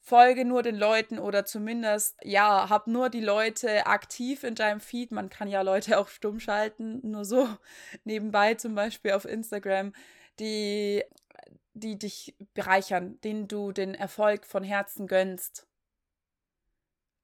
Folge 0.00 0.44
nur 0.44 0.64
den 0.64 0.74
Leuten 0.74 1.20
oder 1.20 1.44
zumindest, 1.44 2.16
ja, 2.24 2.68
hab 2.68 2.88
nur 2.88 3.08
die 3.08 3.20
Leute 3.20 3.86
aktiv 3.86 4.42
in 4.42 4.56
deinem 4.56 4.80
Feed. 4.80 5.12
Man 5.12 5.30
kann 5.30 5.46
ja 5.46 5.62
Leute 5.62 5.98
auch 5.98 6.08
stumm 6.08 6.40
schalten, 6.40 7.00
nur 7.08 7.24
so 7.24 7.48
nebenbei 8.04 8.54
zum 8.54 8.74
Beispiel 8.74 9.12
auf 9.12 9.24
Instagram, 9.24 9.92
die, 10.40 11.04
die 11.74 11.98
dich 11.98 12.34
bereichern, 12.54 13.20
denen 13.20 13.46
du 13.46 13.70
den 13.70 13.94
Erfolg 13.94 14.44
von 14.44 14.64
Herzen 14.64 15.06
gönnst 15.06 15.68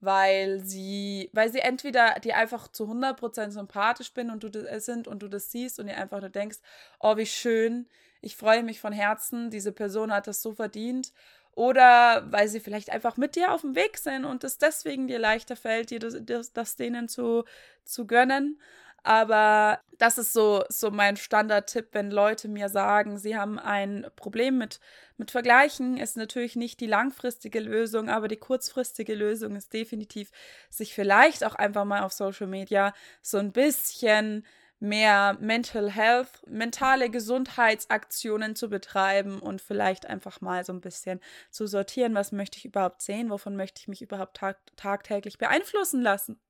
weil 0.00 0.60
sie, 0.60 1.30
weil 1.32 1.50
sie 1.50 1.60
entweder 1.60 2.20
dir 2.20 2.36
einfach 2.36 2.68
zu 2.68 2.84
100% 2.84 3.50
sympathisch 3.50 4.12
bin 4.12 4.30
und 4.30 4.42
du 4.42 4.48
das, 4.48 4.64
äh, 4.64 4.80
sind 4.80 5.08
und 5.08 5.22
du 5.22 5.28
das 5.28 5.50
siehst 5.50 5.80
und 5.80 5.86
dir 5.86 5.96
einfach 5.96 6.20
nur 6.20 6.30
denkst, 6.30 6.58
oh, 7.00 7.16
wie 7.16 7.26
schön, 7.26 7.88
ich 8.20 8.36
freue 8.36 8.62
mich 8.62 8.80
von 8.80 8.92
Herzen, 8.92 9.50
diese 9.50 9.72
Person 9.72 10.12
hat 10.12 10.26
das 10.26 10.42
so 10.42 10.52
verdient. 10.52 11.12
Oder 11.52 12.24
weil 12.30 12.46
sie 12.46 12.60
vielleicht 12.60 12.90
einfach 12.90 13.16
mit 13.16 13.34
dir 13.34 13.52
auf 13.52 13.62
dem 13.62 13.74
Weg 13.74 13.98
sind 13.98 14.24
und 14.24 14.44
es 14.44 14.58
deswegen 14.58 15.08
dir 15.08 15.18
leichter 15.18 15.56
fällt, 15.56 15.90
dir 15.90 15.98
das, 15.98 16.16
das, 16.20 16.52
das 16.52 16.76
denen 16.76 17.08
zu, 17.08 17.44
zu 17.84 18.06
gönnen. 18.06 18.60
Aber 19.02 19.80
das 19.98 20.18
ist 20.18 20.32
so, 20.32 20.64
so 20.68 20.90
mein 20.90 21.16
Standardtipp, 21.16 21.88
wenn 21.92 22.10
Leute 22.10 22.48
mir 22.48 22.68
sagen, 22.68 23.18
sie 23.18 23.36
haben 23.36 23.58
ein 23.58 24.06
Problem 24.16 24.58
mit, 24.58 24.80
mit 25.16 25.30
Vergleichen, 25.30 25.96
ist 25.96 26.16
natürlich 26.16 26.56
nicht 26.56 26.80
die 26.80 26.86
langfristige 26.86 27.60
Lösung, 27.60 28.08
aber 28.08 28.28
die 28.28 28.36
kurzfristige 28.36 29.14
Lösung 29.14 29.56
ist 29.56 29.72
definitiv, 29.72 30.30
sich 30.70 30.94
vielleicht 30.94 31.44
auch 31.44 31.54
einfach 31.54 31.84
mal 31.84 32.02
auf 32.02 32.12
Social 32.12 32.46
Media 32.46 32.92
so 33.22 33.38
ein 33.38 33.52
bisschen 33.52 34.44
mehr 34.80 35.36
Mental 35.40 35.90
Health, 35.90 36.46
mentale 36.46 37.10
Gesundheitsaktionen 37.10 38.54
zu 38.54 38.68
betreiben 38.68 39.40
und 39.40 39.60
vielleicht 39.60 40.06
einfach 40.06 40.40
mal 40.40 40.64
so 40.64 40.72
ein 40.72 40.80
bisschen 40.80 41.20
zu 41.50 41.66
sortieren, 41.66 42.14
was 42.14 42.30
möchte 42.30 42.58
ich 42.58 42.64
überhaupt 42.64 43.02
sehen, 43.02 43.30
wovon 43.30 43.56
möchte 43.56 43.80
ich 43.80 43.88
mich 43.88 44.02
überhaupt 44.02 44.36
tag 44.36 44.58
tagtäglich 44.76 45.38
beeinflussen 45.38 46.00
lassen. 46.00 46.40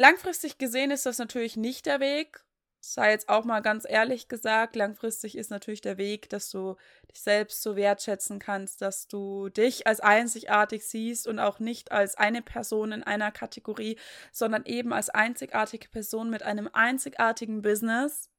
Langfristig 0.00 0.58
gesehen 0.58 0.92
ist 0.92 1.06
das 1.06 1.18
natürlich 1.18 1.56
nicht 1.56 1.84
der 1.84 1.98
Weg. 1.98 2.44
Sei 2.78 3.10
jetzt 3.10 3.28
auch 3.28 3.44
mal 3.44 3.58
ganz 3.58 3.84
ehrlich 3.84 4.28
gesagt, 4.28 4.76
langfristig 4.76 5.36
ist 5.36 5.50
natürlich 5.50 5.80
der 5.80 5.98
Weg, 5.98 6.28
dass 6.28 6.50
du 6.50 6.76
dich 7.10 7.20
selbst 7.20 7.62
so 7.62 7.74
wertschätzen 7.74 8.38
kannst, 8.38 8.80
dass 8.80 9.08
du 9.08 9.48
dich 9.48 9.88
als 9.88 9.98
einzigartig 9.98 10.86
siehst 10.86 11.26
und 11.26 11.40
auch 11.40 11.58
nicht 11.58 11.90
als 11.90 12.14
eine 12.16 12.42
Person 12.42 12.92
in 12.92 13.02
einer 13.02 13.32
Kategorie, 13.32 13.98
sondern 14.30 14.64
eben 14.66 14.92
als 14.92 15.10
einzigartige 15.10 15.88
Person 15.88 16.30
mit 16.30 16.44
einem 16.44 16.70
einzigartigen 16.72 17.60
Business. 17.60 18.30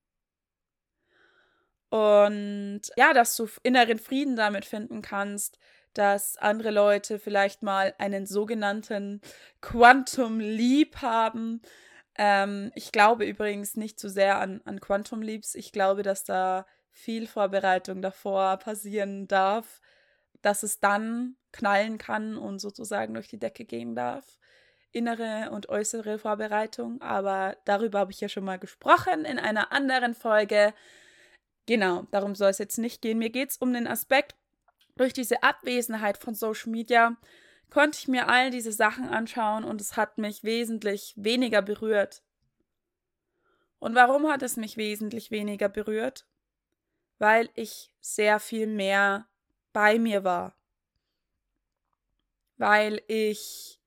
Und 1.89 2.83
ja, 2.95 3.11
dass 3.11 3.35
du 3.35 3.49
inneren 3.63 3.99
Frieden 3.99 4.37
damit 4.37 4.63
finden 4.63 5.01
kannst, 5.01 5.59
dass 5.93 6.38
andere 6.38 6.72
Leute 6.72 7.19
vielleicht 7.19 7.63
mal 7.63 7.93
einen 7.98 8.25
sogenannten 8.25 9.22
Quantum 9.62 10.39
Leap 10.39 10.98
haben. 11.01 11.62
Ähm, 12.15 12.72
ich 12.75 12.91
glaube 12.91 13.25
übrigens 13.25 13.75
nicht 13.75 14.00
so 14.00 14.10
sehr 14.10 14.39
an, 14.39 14.62
an 14.65 14.79
Quantum 14.79 15.22
Leaps. 15.22 15.55
Ich 15.55 15.72
glaube, 15.72 16.03
dass 16.03 16.24
da 16.24 16.65
viel 16.91 17.27
Vorbereitung 17.27 18.01
davor 18.01 18.58
passieren 18.58 19.27
darf, 19.27 19.81
dass 20.41 20.63
es 20.63 20.79
dann 20.79 21.36
knallen 21.51 21.98
kann 21.98 22.38
und 22.38 22.60
sozusagen 22.60 23.13
durch 23.13 23.27
die 23.27 23.39
Decke 23.39 23.65
gehen 23.65 23.96
darf. 23.96 24.38
Innere 24.91 25.51
und 25.51 25.69
äußere 25.69 26.17
Vorbereitung, 26.17 27.00
aber 27.01 27.55
darüber 27.65 28.00
habe 28.00 28.12
ich 28.12 28.22
ja 28.22 28.29
schon 28.29 28.43
mal 28.43 28.58
gesprochen 28.58 29.24
in 29.24 29.38
einer 29.38 29.72
anderen 29.72 30.15
Folge. 30.15 30.74
Genau, 31.67 32.08
darum 32.10 32.34
soll 32.34 32.50
es 32.50 32.58
jetzt 32.58 32.79
nicht 32.79 33.01
gehen. 33.01 33.19
Mir 33.19 33.29
geht 33.29 33.51
es 33.51 33.58
um 33.58 33.72
den 33.72 33.88
Aspekt, 33.88 34.36
durch 35.00 35.13
diese 35.13 35.44
Abwesenheit 35.44 36.18
von 36.18 36.36
Social 36.36 36.72
Media 36.72 37.15
konnte 37.70 37.98
ich 37.98 38.10
mir 38.10 38.27
all 38.27 38.51
diese 38.51 38.74
Sachen 38.74 39.08
anschauen 39.08 39.63
und 39.63 39.79
es 39.79 39.96
hat 39.96 40.18
mich 40.18 40.44
wesentlich 40.44 41.13
weniger 41.15 41.62
berührt. 41.62 42.22
Und 43.79 43.96
warum 43.96 44.27
hat 44.27 44.44
es 44.44 44.58
mich 44.58 44.75
wesentlich 44.75 45.32
weniger 45.32 45.70
berührt? 45.70 46.27
Weil 47.18 47.50
ich 47.53 47.94
sehr 48.01 48.41
viel 48.41 48.68
mehr 48.68 49.29
bei 49.72 50.00
mir 50.00 50.25
war. 50.25 50.58
Weil 52.58 53.01
ich 53.08 53.79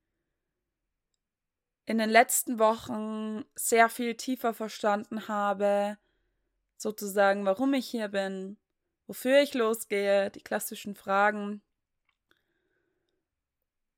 in 1.84 1.98
den 1.98 2.08
letzten 2.08 2.58
Wochen 2.58 3.44
sehr 3.54 3.90
viel 3.90 4.14
tiefer 4.14 4.54
verstanden 4.54 5.28
habe, 5.28 5.98
sozusagen, 6.78 7.44
warum 7.44 7.74
ich 7.74 7.86
hier 7.86 8.08
bin, 8.08 8.56
wofür 9.12 9.42
ich 9.42 9.52
losgehe, 9.52 10.30
die 10.30 10.40
klassischen 10.40 10.94
Fragen. 10.94 11.60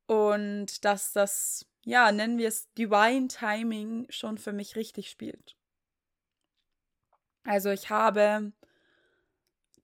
Und 0.07 0.85
dass 0.85 1.13
das, 1.13 1.67
ja, 1.85 2.11
nennen 2.11 2.37
wir 2.37 2.49
es 2.49 2.73
Divine 2.73 3.29
Timing 3.29 4.07
schon 4.11 4.39
für 4.39 4.53
mich 4.53 4.75
richtig 4.75 5.09
spielt. 5.09 5.57
Also 7.45 7.71
ich 7.71 7.91
habe 7.91 8.53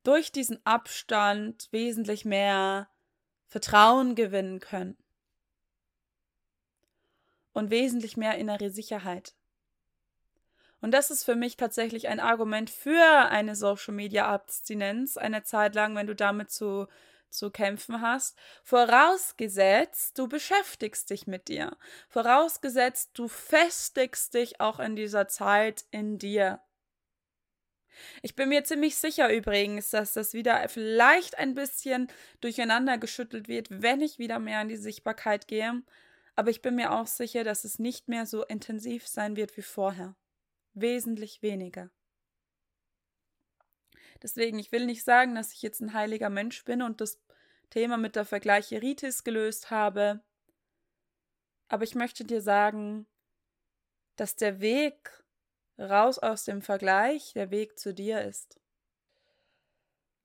durch 0.02 0.32
diesen 0.32 0.58
Abstand 0.66 1.68
wesentlich 1.70 2.24
mehr 2.24 2.90
Vertrauen 3.46 4.16
gewinnen 4.16 4.58
können 4.58 4.98
und 7.52 7.70
wesentlich 7.70 8.16
mehr 8.16 8.36
innere 8.36 8.70
Sicherheit. 8.70 9.36
Und 10.80 10.92
das 10.92 11.10
ist 11.10 11.24
für 11.24 11.36
mich 11.36 11.56
tatsächlich 11.56 12.08
ein 12.08 12.20
Argument 12.20 12.70
für 12.70 13.28
eine 13.28 13.54
Social 13.54 13.94
Media 13.94 14.26
Abstinenz, 14.32 15.16
eine 15.16 15.42
Zeit 15.42 15.74
lang, 15.74 15.94
wenn 15.94 16.06
du 16.06 16.14
damit 16.14 16.50
zu, 16.50 16.86
zu 17.28 17.50
kämpfen 17.50 18.00
hast. 18.00 18.36
Vorausgesetzt, 18.64 20.18
du 20.18 20.26
beschäftigst 20.28 21.10
dich 21.10 21.26
mit 21.26 21.48
dir. 21.48 21.76
Vorausgesetzt, 22.08 23.10
du 23.14 23.28
festigst 23.28 24.34
dich 24.34 24.60
auch 24.60 24.80
in 24.80 24.96
dieser 24.96 25.28
Zeit 25.28 25.84
in 25.90 26.18
dir. 26.18 26.60
Ich 28.22 28.34
bin 28.34 28.48
mir 28.48 28.64
ziemlich 28.64 28.96
sicher 28.96 29.32
übrigens, 29.32 29.90
dass 29.90 30.14
das 30.14 30.32
wieder 30.32 30.66
vielleicht 30.68 31.38
ein 31.38 31.54
bisschen 31.54 32.08
durcheinander 32.40 32.96
geschüttelt 32.98 33.48
wird, 33.48 33.68
wenn 33.70 34.00
ich 34.00 34.18
wieder 34.18 34.38
mehr 34.38 34.62
in 34.62 34.68
die 34.68 34.76
Sichtbarkeit 34.76 35.48
gehe. 35.48 35.82
Aber 36.36 36.50
ich 36.50 36.62
bin 36.62 36.76
mir 36.76 36.92
auch 36.92 37.06
sicher, 37.06 37.44
dass 37.44 37.64
es 37.64 37.78
nicht 37.78 38.08
mehr 38.08 38.24
so 38.24 38.44
intensiv 38.44 39.06
sein 39.06 39.36
wird 39.36 39.56
wie 39.58 39.62
vorher. 39.62 40.14
Wesentlich 40.74 41.42
weniger. 41.42 41.90
Deswegen, 44.22 44.58
ich 44.58 44.70
will 44.72 44.86
nicht 44.86 45.04
sagen, 45.04 45.34
dass 45.34 45.52
ich 45.52 45.62
jetzt 45.62 45.80
ein 45.80 45.94
heiliger 45.94 46.30
Mensch 46.30 46.64
bin 46.64 46.82
und 46.82 47.00
das 47.00 47.18
Thema 47.70 47.96
mit 47.96 48.16
der 48.16 48.24
Vergleicheritis 48.24 49.24
gelöst 49.24 49.70
habe. 49.70 50.22
Aber 51.68 51.84
ich 51.84 51.94
möchte 51.94 52.24
dir 52.24 52.42
sagen, 52.42 53.06
dass 54.16 54.36
der 54.36 54.60
Weg 54.60 55.24
raus 55.78 56.18
aus 56.18 56.44
dem 56.44 56.60
Vergleich 56.60 57.32
der 57.32 57.50
Weg 57.50 57.78
zu 57.78 57.94
dir 57.94 58.22
ist. 58.22 58.60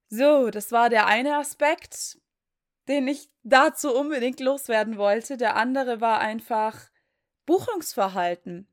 So, 0.09 0.49
das 0.49 0.71
war 0.71 0.89
der 0.89 1.07
eine 1.07 1.37
Aspekt, 1.37 2.19
den 2.87 3.07
ich 3.07 3.29
dazu 3.43 3.95
unbedingt 3.95 4.39
loswerden 4.39 4.97
wollte. 4.97 5.37
Der 5.37 5.55
andere 5.55 6.01
war 6.01 6.19
einfach 6.19 6.89
Buchungsverhalten. 7.45 8.67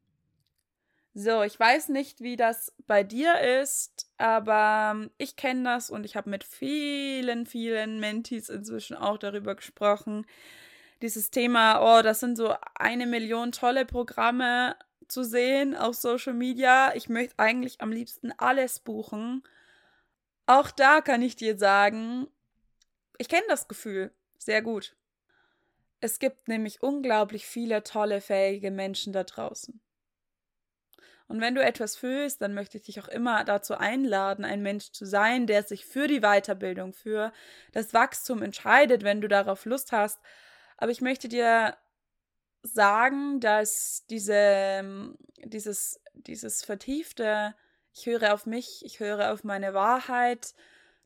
So, 1.15 1.43
ich 1.43 1.61
weiß 1.61 1.91
nicht, 1.91 2.23
wie 2.23 2.37
das 2.37 2.73
bei 2.87 3.03
dir 3.03 3.39
ist, 3.61 4.11
aber 4.17 5.09
ich 5.19 5.37
kenne 5.37 5.65
das 5.65 5.91
und 5.91 6.05
ich 6.05 6.17
habe 6.17 6.31
mit 6.31 6.43
vielen, 6.43 7.45
vielen 7.45 8.01
Mentis 8.01 8.49
inzwischen 8.49 8.97
auch 8.97 9.19
darüber 9.19 9.55
gesprochen. 9.55 10.27
Dieses 11.03 11.31
Thema, 11.31 11.99
oh, 11.99 12.03
das 12.03 12.21
sind 12.21 12.37
so 12.37 12.55
eine 12.75 13.07
Million 13.07 13.53
tolle 13.53 13.85
Programme 13.85 14.75
zu 15.07 15.23
sehen 15.23 15.77
auf 15.77 15.97
Social 15.97 16.33
Media. 16.33 16.95
Ich 16.95 17.11
möchte 17.11 17.39
eigentlich 17.39 17.83
am 17.83 17.93
liebsten 17.93 18.33
alles 18.39 18.81
buchen. 18.81 19.43
Auch 20.47 20.71
da 20.71 21.03
kann 21.03 21.21
ich 21.21 21.37
dir 21.37 21.59
sagen, 21.59 22.27
ich 23.19 23.29
kenne 23.29 23.45
das 23.49 23.69
Gefühl 23.69 24.13
sehr 24.39 24.63
gut. 24.63 24.97
Es 26.01 26.19
gibt 26.19 26.49
nämlich 26.49 26.83
unglaublich 26.83 27.47
viele 27.47 27.83
tolle, 27.83 28.23
fähige 28.23 28.71
Menschen 28.71 29.13
da 29.13 29.25
draußen. 29.25 29.81
Und 31.33 31.41
wenn 31.41 31.55
du 31.55 31.65
etwas 31.65 31.97
fühlst, 31.97 32.43
dann 32.43 32.53
möchte 32.53 32.77
ich 32.77 32.85
dich 32.85 33.01
auch 33.01 33.09
immer 33.09 33.43
dazu 33.45 33.75
einladen, 33.75 34.45
ein 34.45 34.61
Mensch 34.61 34.93
zu 34.93 35.07
sein, 35.07 35.47
der 35.47 35.63
sich 35.63 35.87
für 35.87 36.07
die 36.07 36.21
Weiterbildung, 36.21 36.93
für 36.93 37.33
das 37.73 37.95
Wachstum 37.95 38.43
entscheidet, 38.43 39.03
wenn 39.03 39.23
du 39.23 39.29
darauf 39.29 39.65
Lust 39.65 39.93
hast. 39.93 40.21
Aber 40.77 40.91
ich 40.91 41.01
möchte 41.01 41.31
dir 41.31 41.75
sagen, 42.63 43.41
dass 43.41 44.05
diese, 44.11 44.35
ähm, 44.37 45.17
dieses, 45.43 46.03
dieses 46.13 46.65
vertiefte, 46.65 47.55
ich 47.95 48.05
höre 48.05 48.35
auf 48.35 48.45
mich, 48.45 48.85
ich 48.85 49.01
höre 49.01 49.33
auf 49.33 49.43
meine 49.43 49.73
Wahrheit, 49.73 50.55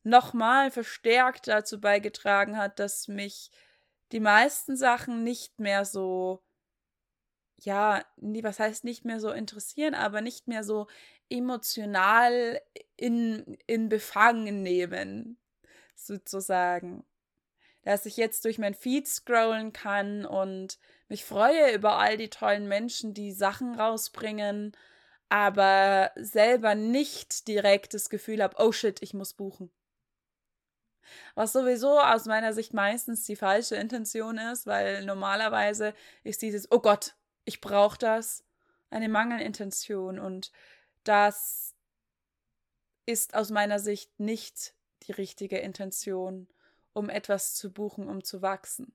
nochmal 0.03 0.73
verstärkt 0.73 1.47
dazu 1.47 1.81
beigetragen 1.81 2.59
hat, 2.59 2.81
dass 2.81 3.07
mich 3.07 3.53
die 4.11 4.19
meisten 4.19 4.77
Sachen 4.77 5.23
nicht 5.23 5.61
mehr 5.61 5.85
so, 5.85 6.43
ja, 7.59 8.05
was 8.17 8.59
heißt 8.59 8.85
nicht 8.85 9.05
mehr 9.05 9.21
so 9.21 9.31
interessieren, 9.31 9.95
aber 9.95 10.21
nicht 10.21 10.49
mehr 10.49 10.65
so 10.65 10.87
emotional 11.31 12.61
in, 12.97 13.57
in 13.67 13.89
Befangen 13.89 14.63
nehmen, 14.63 15.39
sozusagen 15.95 17.05
dass 17.87 18.05
ich 18.05 18.17
jetzt 18.17 18.45
durch 18.45 18.59
mein 18.59 18.75
Feed 18.75 19.07
scrollen 19.07 19.73
kann 19.73 20.27
und 20.27 20.81
mich 21.09 21.25
freue 21.25 21.73
über 21.73 21.99
all 21.99 22.17
die 22.17 22.31
tollen 22.31 22.67
Menschen, 22.67 23.15
die 23.15 23.31
Sachen 23.31 23.79
rausbringen, 23.79 24.73
aber 25.29 26.11
selber 26.17 26.75
nicht 26.75 27.47
direkt 27.47 27.95
das 27.95 28.11
Gefühl 28.11 28.43
habe, 28.43 28.57
oh 28.59 28.73
shit, 28.73 29.01
ich 29.03 29.15
muss 29.15 29.35
buchen. 29.35 29.71
Was 31.37 31.53
sowieso 31.53 32.01
aus 32.01 32.25
meiner 32.25 32.53
Sicht 32.53 32.75
meistens 32.75 33.25
die 33.25 33.37
falsche 33.37 33.77
Intention 33.77 34.39
ist, 34.39 34.67
weil 34.67 35.05
normalerweise 35.05 35.95
ist 36.25 36.43
dieses, 36.43 36.73
oh 36.73 36.81
Gott, 36.81 37.15
ich 37.47 37.63
brauche 37.63 37.97
das, 37.97 38.45
eine 38.91 39.09
Mangelintention 39.09 40.19
und 40.19 40.53
das 41.03 41.75
ist 43.07 43.35
aus 43.35 43.51
meiner 43.51 43.79
Sicht 43.79 44.21
nicht 44.21 44.75
die 45.05 45.13
richtige 45.13 45.59
Intention 45.59 46.49
um 46.97 47.11
etwas 47.11 47.55
zu 47.55 47.71
buchen, 47.71 48.09
um 48.09 48.25
zu 48.25 48.41
wachsen. 48.41 48.95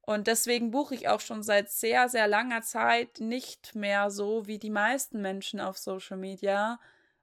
Und 0.00 0.26
deswegen 0.26 0.72
buche 0.72 0.96
ich 0.96 1.06
auch 1.06 1.20
schon 1.20 1.44
seit 1.44 1.70
sehr, 1.70 2.08
sehr 2.08 2.26
langer 2.26 2.62
Zeit 2.62 3.20
nicht 3.20 3.76
mehr 3.76 4.10
so 4.10 4.48
wie 4.48 4.58
die 4.58 4.70
meisten 4.70 5.22
Menschen 5.22 5.60
auf 5.60 5.78
Social 5.78 6.16
Media 6.16 6.80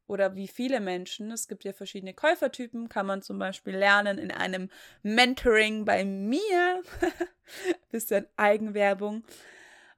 oder 0.07 0.35
wie 0.35 0.47
viele 0.47 0.79
Menschen. 0.79 1.31
Es 1.31 1.49
gibt 1.49 1.65
ja 1.65 1.73
verschiedene 1.73 2.13
Käufertypen, 2.13 2.87
kann 2.87 3.07
man 3.07 3.21
zum 3.21 3.39
Beispiel 3.39 3.75
lernen 3.75 4.17
in 4.19 4.31
einem 4.31 4.69
Mentoring 5.03 5.83
bei 5.83 6.05
mir. 6.05 6.81
Bisschen 7.91 8.25
Eigenwerbung. 8.37 9.25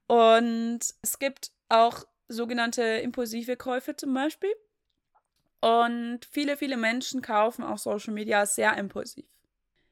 Und 0.09 0.79
es 1.01 1.19
gibt 1.19 1.51
auch 1.69 2.03
sogenannte 2.27 2.83
impulsive 2.83 3.55
Käufe 3.55 3.95
zum 3.95 4.13
Beispiel. 4.13 4.53
Und 5.61 6.21
viele, 6.29 6.57
viele 6.57 6.77
Menschen 6.77 7.21
kaufen 7.21 7.63
auf 7.63 7.79
Social 7.79 8.13
Media 8.13 8.45
sehr 8.45 8.75
impulsiv 8.77 9.25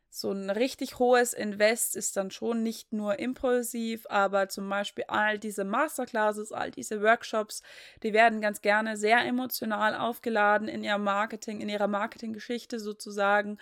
so 0.10 0.32
ein 0.32 0.50
richtig 0.50 1.00
hohes 1.00 1.34
Invest 1.34 1.96
ist 1.96 2.18
dann 2.18 2.32
schon 2.32 2.64
nicht 2.64 2.92
nur 2.92 3.20
impulsiv, 3.20 4.06
aber 4.10 4.50
zum 4.50 4.68
Beispiel 4.70 5.06
all 5.08 5.38
diese 5.38 5.64
Masterclasses, 5.64 6.52
all 6.52 6.72
diese 6.72 7.02
Workshops, 7.02 7.62
die 8.04 8.14
werden 8.14 8.42
ganz 8.42 8.62
gerne 8.62 8.98
sehr 8.98 9.24
emotional 9.26 9.96
aufgeladen 9.96 10.68
in 10.68 10.84
ihrem 10.84 11.04
Marketing, 11.04 11.62
in 11.62 11.70
ihrer 11.70 11.88
Marketinggeschichte 11.88 12.80
sozusagen 12.80 13.58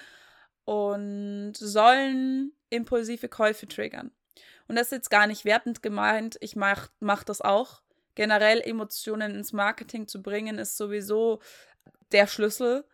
und 0.63 1.53
sollen 1.57 2.53
impulsive 2.69 3.27
Käufe 3.27 3.67
triggern. 3.67 4.11
Und 4.67 4.75
das 4.75 4.87
ist 4.87 4.91
jetzt 4.91 5.09
gar 5.09 5.27
nicht 5.27 5.45
wertend 5.45 5.83
gemeint, 5.83 6.37
ich 6.41 6.55
mache 6.55 6.89
mach 6.99 7.23
das 7.23 7.41
auch. 7.41 7.81
Generell 8.15 8.61
Emotionen 8.61 9.35
ins 9.35 9.53
Marketing 9.53 10.07
zu 10.07 10.21
bringen, 10.21 10.57
ist 10.57 10.77
sowieso 10.77 11.41
der 12.11 12.27
Schlüssel. 12.27 12.85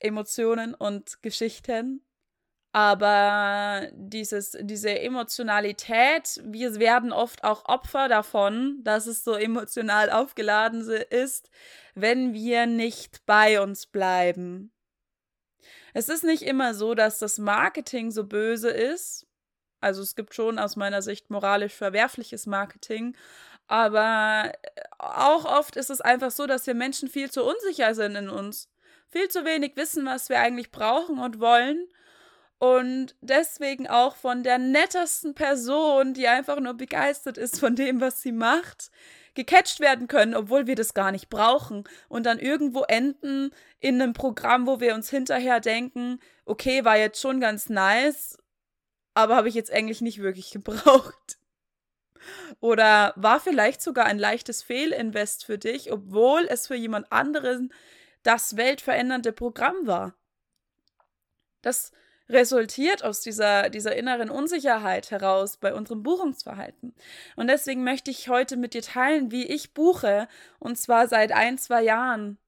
Emotionen 0.00 0.74
und 0.74 1.22
Geschichten 1.22 2.04
aber 2.74 3.88
dieses, 3.92 4.58
diese 4.60 4.98
Emotionalität, 4.98 6.40
wir 6.44 6.74
werden 6.80 7.12
oft 7.12 7.44
auch 7.44 7.66
Opfer 7.66 8.08
davon, 8.08 8.80
dass 8.82 9.06
es 9.06 9.22
so 9.22 9.34
emotional 9.34 10.10
aufgeladen 10.10 10.80
ist, 10.90 11.50
wenn 11.94 12.34
wir 12.34 12.66
nicht 12.66 13.24
bei 13.26 13.60
uns 13.60 13.86
bleiben. 13.86 14.72
Es 15.92 16.08
ist 16.08 16.24
nicht 16.24 16.42
immer 16.42 16.74
so, 16.74 16.96
dass 16.96 17.20
das 17.20 17.38
Marketing 17.38 18.10
so 18.10 18.24
böse 18.24 18.70
ist. 18.70 19.28
Also 19.84 20.02
es 20.02 20.16
gibt 20.16 20.34
schon 20.34 20.58
aus 20.58 20.76
meiner 20.76 21.02
Sicht 21.02 21.30
moralisch 21.30 21.74
verwerfliches 21.74 22.46
Marketing. 22.46 23.16
Aber 23.66 24.52
auch 24.98 25.44
oft 25.44 25.76
ist 25.76 25.90
es 25.90 26.00
einfach 26.00 26.30
so, 26.30 26.46
dass 26.46 26.66
wir 26.66 26.74
Menschen 26.74 27.08
viel 27.08 27.30
zu 27.30 27.44
unsicher 27.44 27.94
sind 27.94 28.16
in 28.16 28.28
uns. 28.28 28.68
Viel 29.08 29.28
zu 29.28 29.44
wenig 29.44 29.76
wissen, 29.76 30.04
was 30.04 30.28
wir 30.28 30.40
eigentlich 30.40 30.72
brauchen 30.72 31.18
und 31.18 31.38
wollen 31.38 31.86
und 32.58 33.14
deswegen 33.20 33.88
auch 33.88 34.16
von 34.16 34.42
der 34.42 34.58
nettesten 34.58 35.34
Person, 35.34 36.14
die 36.14 36.28
einfach 36.28 36.60
nur 36.60 36.74
begeistert 36.74 37.36
ist 37.36 37.60
von 37.60 37.76
dem, 37.76 38.00
was 38.00 38.22
sie 38.22 38.32
macht, 38.32 38.90
gecatcht 39.34 39.80
werden 39.80 40.08
können, 40.08 40.34
obwohl 40.34 40.66
wir 40.66 40.74
das 40.74 40.94
gar 40.94 41.12
nicht 41.12 41.28
brauchen 41.28 41.84
und 42.08 42.24
dann 42.24 42.38
irgendwo 42.38 42.82
enden 42.84 43.50
in 43.80 44.00
einem 44.00 44.14
Programm, 44.14 44.66
wo 44.66 44.80
wir 44.80 44.94
uns 44.94 45.10
hinterher 45.10 45.60
denken, 45.60 46.20
okay, 46.46 46.84
war 46.84 46.96
jetzt 46.96 47.20
schon 47.20 47.38
ganz 47.38 47.68
nice, 47.68 48.38
aber 49.14 49.36
habe 49.36 49.48
ich 49.48 49.54
jetzt 49.54 49.72
eigentlich 49.72 50.00
nicht 50.00 50.20
wirklich 50.20 50.50
gebraucht. 50.52 51.38
Oder 52.60 53.12
war 53.16 53.40
vielleicht 53.40 53.82
sogar 53.82 54.06
ein 54.06 54.18
leichtes 54.18 54.62
Fehlinvest 54.62 55.44
für 55.44 55.58
dich, 55.58 55.92
obwohl 55.92 56.46
es 56.48 56.66
für 56.66 56.74
jemand 56.74 57.12
anderen 57.12 57.72
das 58.22 58.56
weltverändernde 58.56 59.32
Programm 59.32 59.86
war. 59.86 60.14
Das 61.60 61.92
resultiert 62.28 63.04
aus 63.04 63.20
dieser, 63.20 63.68
dieser 63.68 63.94
inneren 63.96 64.30
Unsicherheit 64.30 65.10
heraus 65.10 65.58
bei 65.58 65.74
unserem 65.74 66.02
Buchungsverhalten. 66.02 66.94
Und 67.36 67.48
deswegen 67.48 67.84
möchte 67.84 68.10
ich 68.10 68.28
heute 68.28 68.56
mit 68.56 68.72
dir 68.72 68.82
teilen, 68.82 69.30
wie 69.30 69.46
ich 69.46 69.74
buche, 69.74 70.28
und 70.58 70.76
zwar 70.78 71.06
seit 71.06 71.32
ein, 71.32 71.58
zwei 71.58 71.82
Jahren. 71.82 72.38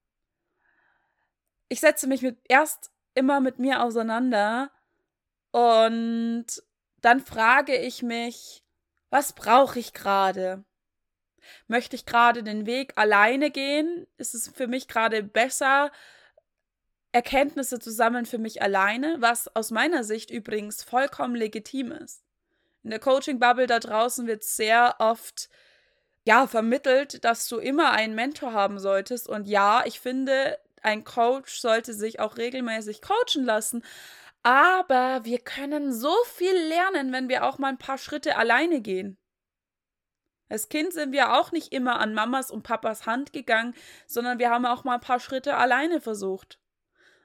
Ich 1.69 1.79
setze 1.79 2.07
mich 2.07 2.23
mit, 2.23 2.39
erst 2.47 2.91
immer 3.13 3.39
mit 3.39 3.59
mir 3.59 3.83
auseinander 3.83 4.71
und 5.57 6.45
dann 7.01 7.19
frage 7.19 7.75
ich 7.75 8.03
mich, 8.03 8.63
was 9.09 9.33
brauche 9.33 9.79
ich 9.79 9.93
gerade? 9.93 10.63
Möchte 11.67 11.95
ich 11.95 12.05
gerade 12.05 12.43
den 12.43 12.67
Weg 12.67 12.93
alleine 12.95 13.49
gehen? 13.49 14.05
Ist 14.17 14.35
es 14.35 14.49
für 14.49 14.67
mich 14.67 14.87
gerade 14.87 15.23
besser, 15.23 15.91
Erkenntnisse 17.11 17.79
zu 17.79 17.89
sammeln 17.89 18.27
für 18.27 18.37
mich 18.37 18.61
alleine, 18.61 19.15
was 19.19 19.47
aus 19.55 19.71
meiner 19.71 20.03
Sicht 20.03 20.29
übrigens 20.29 20.83
vollkommen 20.83 21.33
legitim 21.33 21.91
ist. 21.91 22.23
In 22.83 22.91
der 22.91 22.99
Coaching-Bubble 22.99 23.65
da 23.65 23.79
draußen 23.79 24.27
wird 24.27 24.43
sehr 24.43 24.97
oft 24.99 25.49
ja 26.23 26.45
vermittelt, 26.45 27.23
dass 27.25 27.47
du 27.47 27.57
immer 27.57 27.93
einen 27.93 28.13
Mentor 28.13 28.53
haben 28.53 28.77
solltest. 28.77 29.27
Und 29.27 29.47
ja, 29.47 29.81
ich 29.85 29.99
finde, 29.99 30.59
ein 30.83 31.03
Coach 31.03 31.59
sollte 31.59 31.93
sich 31.95 32.19
auch 32.19 32.37
regelmäßig 32.37 33.01
coachen 33.01 33.45
lassen. 33.45 33.83
Aber 34.47 35.25
wir 35.25 35.39
können 35.39 35.91
so 35.91 36.15
viel 36.23 36.55
lernen, 36.55 37.11
wenn 37.11 37.27
wir 37.27 37.43
auch 37.43 37.57
mal 37.57 37.67
ein 37.67 37.77
paar 37.77 37.97
Schritte 37.97 38.37
alleine 38.37 38.79
gehen. 38.79 39.17
Als 40.47 40.69
Kind 40.69 40.93
sind 40.93 41.11
wir 41.11 41.33
auch 41.33 41.51
nicht 41.51 41.73
immer 41.73 41.99
an 41.99 42.13
Mamas 42.13 42.49
und 42.49 42.63
Papas 42.63 43.05
Hand 43.05 43.33
gegangen, 43.33 43.75
sondern 44.05 44.39
wir 44.39 44.49
haben 44.49 44.65
auch 44.65 44.85
mal 44.85 44.93
ein 44.93 45.01
paar 45.01 45.19
Schritte 45.19 45.57
alleine 45.57 45.99
versucht. 45.99 46.61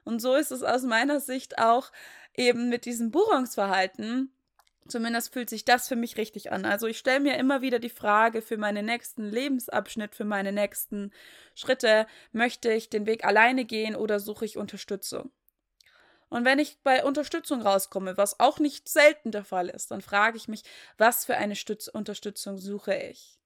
Und 0.03 0.19
so 0.21 0.35
ist 0.35 0.51
es 0.51 0.63
aus 0.63 0.83
meiner 0.83 1.21
Sicht 1.21 1.59
auch 1.59 1.93
eben 2.33 2.67
mit 2.67 2.83
diesem 2.83 3.09
Buchungsverhalten. 3.09 4.35
Zumindest 4.89 5.31
fühlt 5.31 5.49
sich 5.49 5.63
das 5.63 5.87
für 5.87 5.95
mich 5.95 6.17
richtig 6.17 6.51
an. 6.51 6.65
Also 6.65 6.87
ich 6.87 6.97
stelle 6.97 7.21
mir 7.21 7.37
immer 7.37 7.61
wieder 7.61 7.79
die 7.79 7.87
Frage 7.87 8.41
für 8.41 8.57
meinen 8.57 8.85
nächsten 8.85 9.23
Lebensabschnitt, 9.23 10.13
für 10.13 10.25
meine 10.25 10.51
nächsten 10.51 11.13
Schritte, 11.55 12.05
möchte 12.33 12.73
ich 12.73 12.89
den 12.89 13.05
Weg 13.05 13.23
alleine 13.23 13.63
gehen 13.63 13.95
oder 13.95 14.19
suche 14.19 14.43
ich 14.43 14.57
Unterstützung? 14.57 15.31
Und 16.33 16.45
wenn 16.45 16.57
ich 16.57 16.79
bei 16.81 17.03
Unterstützung 17.03 17.61
rauskomme, 17.61 18.17
was 18.17 18.39
auch 18.39 18.57
nicht 18.57 18.89
selten 18.89 19.29
der 19.29 19.43
Fall 19.43 19.69
ist, 19.69 19.91
dann 19.91 20.01
frage 20.01 20.35
ich 20.35 20.47
mich, 20.47 20.63
was 20.97 21.25
für 21.25 21.37
eine 21.37 21.55
Stütz 21.55 21.87
Unterstützung 21.87 22.57
suche 22.57 22.95
ich? 22.95 23.37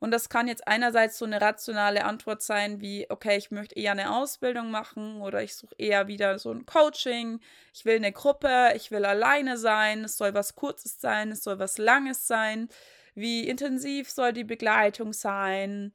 Und 0.00 0.10
das 0.10 0.28
kann 0.28 0.48
jetzt 0.48 0.66
einerseits 0.66 1.18
so 1.18 1.24
eine 1.24 1.40
rationale 1.40 2.04
Antwort 2.04 2.42
sein, 2.42 2.80
wie, 2.80 3.08
okay, 3.08 3.36
ich 3.36 3.52
möchte 3.52 3.76
eher 3.76 3.92
eine 3.92 4.12
Ausbildung 4.12 4.72
machen 4.72 5.20
oder 5.20 5.40
ich 5.40 5.54
suche 5.54 5.76
eher 5.78 6.08
wieder 6.08 6.40
so 6.40 6.50
ein 6.50 6.66
Coaching, 6.66 7.38
ich 7.72 7.84
will 7.84 7.94
eine 7.94 8.10
Gruppe, 8.10 8.72
ich 8.74 8.90
will 8.90 9.04
alleine 9.04 9.56
sein, 9.56 10.02
es 10.02 10.16
soll 10.16 10.34
was 10.34 10.56
Kurzes 10.56 11.00
sein, 11.00 11.30
es 11.30 11.44
soll 11.44 11.60
was 11.60 11.78
Langes 11.78 12.26
sein, 12.26 12.68
wie 13.14 13.46
intensiv 13.46 14.10
soll 14.10 14.32
die 14.32 14.42
Begleitung 14.42 15.12
sein. 15.12 15.92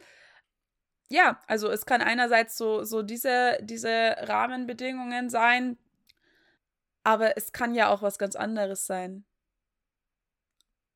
Ja, 1.10 1.42
also 1.48 1.70
es 1.70 1.86
kann 1.86 2.02
einerseits 2.02 2.56
so, 2.56 2.86
so 2.86 3.02
diese, 3.02 3.58
diese 3.62 4.16
Rahmenbedingungen 4.22 5.30
sein, 5.30 5.78
aber 7.08 7.38
es 7.38 7.54
kann 7.54 7.74
ja 7.74 7.88
auch 7.89 8.02
was 8.02 8.20
ganz 8.20 8.36
anderes 8.36 8.86
sein. 8.86 9.24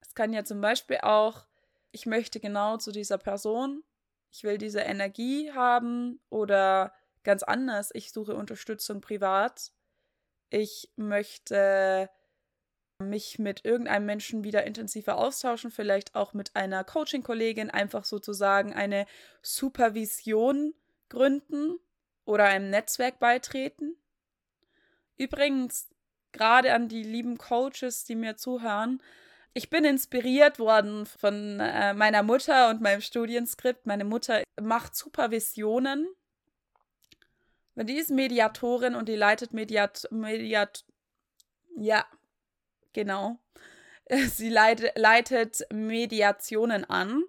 Es 0.02 0.14
kann 0.14 0.34
ja 0.34 0.44
zum 0.44 0.60
Beispiel 0.60 0.98
auch 1.04 1.48
ich 1.94 2.06
möchte 2.06 2.42
genau 2.42 2.76
zu 2.76 2.92
dieser 2.92 3.18
Person, 3.18 3.82
ich 4.30 4.44
will 4.44 4.58
diese 4.58 4.82
Energie 4.82 5.54
haben 5.54 6.20
oder 6.30 6.94
ganz 7.24 7.44
anders, 7.44 7.92
ich 7.94 8.12
suche 8.12 8.36
Unterstützung 8.36 9.00
privat, 9.00 9.72
ich 10.50 10.92
möchte 10.98 12.10
mich 13.00 13.40
mit 13.40 13.64
irgendeinem 13.64 14.06
Menschen 14.06 14.44
wieder 14.44 14.66
intensiver 14.66 15.18
austauschen, 15.18 15.72
vielleicht 15.72 16.16
auch 16.16 16.34
mit 16.34 16.58
einer 16.58 16.84
Coaching-Kollegin, 16.84 17.70
einfach 17.70 18.04
sozusagen 18.04 18.74
eine 18.74 19.06
Supervision 19.42 20.74
gründen 21.08 21.80
oder 22.26 22.46
einem 22.46 22.70
Netzwerk 22.70 23.20
beitreten. 23.20 23.96
Übrigens, 25.18 25.90
gerade 26.32 26.74
an 26.74 26.88
die 26.88 27.04
lieben 27.04 27.38
Coaches, 27.38 28.06
die 28.06 28.16
mir 28.16 28.38
zuhören, 28.38 29.02
ich 29.54 29.70
bin 29.70 29.84
inspiriert 29.84 30.60
worden 30.60 31.06
von 31.06 31.60
äh, 31.60 31.94
meiner 31.94 32.24
Mutter 32.24 32.70
und 32.70 32.82
meinem 32.82 33.02
Studienskript. 33.02 33.86
Meine 33.86 34.06
Mutter 34.06 34.44
macht 34.62 34.96
Supervisionen. 34.96 36.08
Die 37.76 37.98
ist 37.98 38.12
Mediatorin 38.12 38.96
und 38.96 39.10
die 39.10 39.16
leitet 39.16 39.54
Mediat, 39.54 40.08
Mediat, 40.12 40.86
ja, 41.76 42.06
genau. 42.94 43.40
Sie 44.28 44.50
leitet, 44.50 44.98
leitet 44.98 45.66
Mediationen 45.72 46.86
an. 46.86 47.24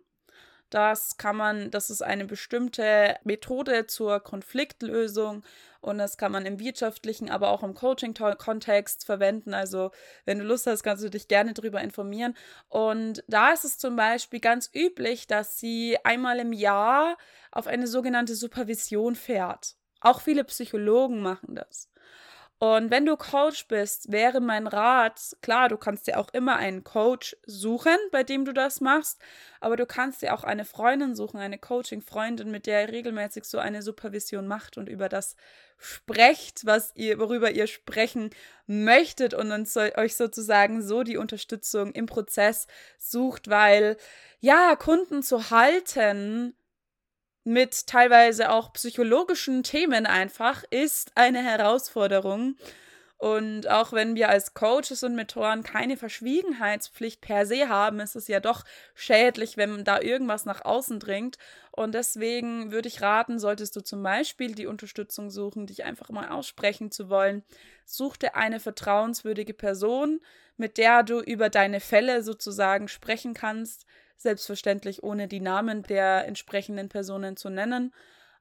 Das 0.72 1.18
kann 1.18 1.36
man, 1.36 1.70
das 1.70 1.90
ist 1.90 2.00
eine 2.00 2.24
bestimmte 2.24 3.16
Methode 3.24 3.86
zur 3.86 4.20
Konfliktlösung 4.20 5.44
und 5.82 5.98
das 5.98 6.16
kann 6.16 6.32
man 6.32 6.46
im 6.46 6.58
wirtschaftlichen, 6.60 7.28
aber 7.28 7.50
auch 7.50 7.62
im 7.62 7.74
Coaching-Kontext 7.74 9.04
verwenden. 9.04 9.52
Also, 9.52 9.90
wenn 10.24 10.38
du 10.38 10.46
Lust 10.46 10.66
hast, 10.66 10.82
kannst 10.82 11.04
du 11.04 11.10
dich 11.10 11.28
gerne 11.28 11.52
darüber 11.52 11.82
informieren. 11.82 12.34
Und 12.70 13.22
da 13.28 13.52
ist 13.52 13.66
es 13.66 13.76
zum 13.76 13.96
Beispiel 13.96 14.40
ganz 14.40 14.70
üblich, 14.74 15.26
dass 15.26 15.58
sie 15.58 15.98
einmal 16.04 16.38
im 16.38 16.54
Jahr 16.54 17.18
auf 17.50 17.66
eine 17.66 17.86
sogenannte 17.86 18.34
Supervision 18.34 19.14
fährt. 19.14 19.76
Auch 20.00 20.22
viele 20.22 20.44
Psychologen 20.44 21.20
machen 21.20 21.54
das. 21.54 21.91
Und 22.62 22.92
wenn 22.92 23.06
du 23.06 23.16
Coach 23.16 23.66
bist, 23.66 24.12
wäre 24.12 24.40
mein 24.40 24.68
Rat, 24.68 25.36
klar, 25.42 25.68
du 25.68 25.76
kannst 25.76 26.06
dir 26.06 26.20
auch 26.20 26.28
immer 26.32 26.54
einen 26.54 26.84
Coach 26.84 27.36
suchen, 27.44 27.96
bei 28.12 28.22
dem 28.22 28.44
du 28.44 28.52
das 28.52 28.80
machst, 28.80 29.18
aber 29.58 29.74
du 29.74 29.84
kannst 29.84 30.22
dir 30.22 30.32
auch 30.32 30.44
eine 30.44 30.64
Freundin 30.64 31.16
suchen, 31.16 31.40
eine 31.40 31.58
Coaching-Freundin, 31.58 32.52
mit 32.52 32.66
der 32.66 32.82
ihr 32.82 32.92
regelmäßig 32.92 33.46
so 33.46 33.58
eine 33.58 33.82
Supervision 33.82 34.46
macht 34.46 34.78
und 34.78 34.88
über 34.88 35.08
das 35.08 35.34
sprecht, 35.76 36.64
was 36.64 36.92
ihr, 36.94 37.18
worüber 37.18 37.50
ihr 37.50 37.66
sprechen 37.66 38.30
möchtet 38.68 39.34
und 39.34 39.50
uns, 39.50 39.76
euch 39.76 40.14
sozusagen 40.14 40.82
so 40.82 41.02
die 41.02 41.16
Unterstützung 41.16 41.90
im 41.90 42.06
Prozess 42.06 42.68
sucht, 42.96 43.50
weil 43.50 43.96
ja, 44.38 44.76
Kunden 44.76 45.24
zu 45.24 45.50
halten, 45.50 46.54
mit 47.44 47.86
teilweise 47.86 48.50
auch 48.50 48.72
psychologischen 48.72 49.62
Themen 49.62 50.06
einfach 50.06 50.64
ist 50.70 51.12
eine 51.16 51.42
Herausforderung. 51.42 52.56
Und 53.22 53.70
auch 53.70 53.92
wenn 53.92 54.16
wir 54.16 54.30
als 54.30 54.52
Coaches 54.52 55.04
und 55.04 55.14
Mentoren 55.14 55.62
keine 55.62 55.96
Verschwiegenheitspflicht 55.96 57.20
per 57.20 57.46
se 57.46 57.68
haben, 57.68 58.00
ist 58.00 58.16
es 58.16 58.26
ja 58.26 58.40
doch 58.40 58.64
schädlich, 58.96 59.56
wenn 59.56 59.84
da 59.84 60.00
irgendwas 60.00 60.44
nach 60.44 60.64
außen 60.64 60.98
dringt. 60.98 61.38
Und 61.70 61.94
deswegen 61.94 62.72
würde 62.72 62.88
ich 62.88 63.00
raten, 63.00 63.38
solltest 63.38 63.76
du 63.76 63.80
zum 63.80 64.02
Beispiel 64.02 64.56
die 64.56 64.66
Unterstützung 64.66 65.30
suchen, 65.30 65.68
dich 65.68 65.84
einfach 65.84 66.10
mal 66.10 66.30
aussprechen 66.30 66.90
zu 66.90 67.10
wollen, 67.10 67.44
such 67.84 68.16
dir 68.16 68.34
eine 68.34 68.58
vertrauenswürdige 68.58 69.54
Person, 69.54 70.20
mit 70.56 70.76
der 70.76 71.04
du 71.04 71.20
über 71.20 71.48
deine 71.48 71.78
Fälle 71.78 72.24
sozusagen 72.24 72.88
sprechen 72.88 73.34
kannst, 73.34 73.86
selbstverständlich 74.16 75.02
ohne 75.02 75.28
die 75.28 75.40
Namen 75.40 75.82
der 75.82 76.26
entsprechenden 76.26 76.88
Personen 76.88 77.36
zu 77.36 77.50
nennen. 77.50 77.92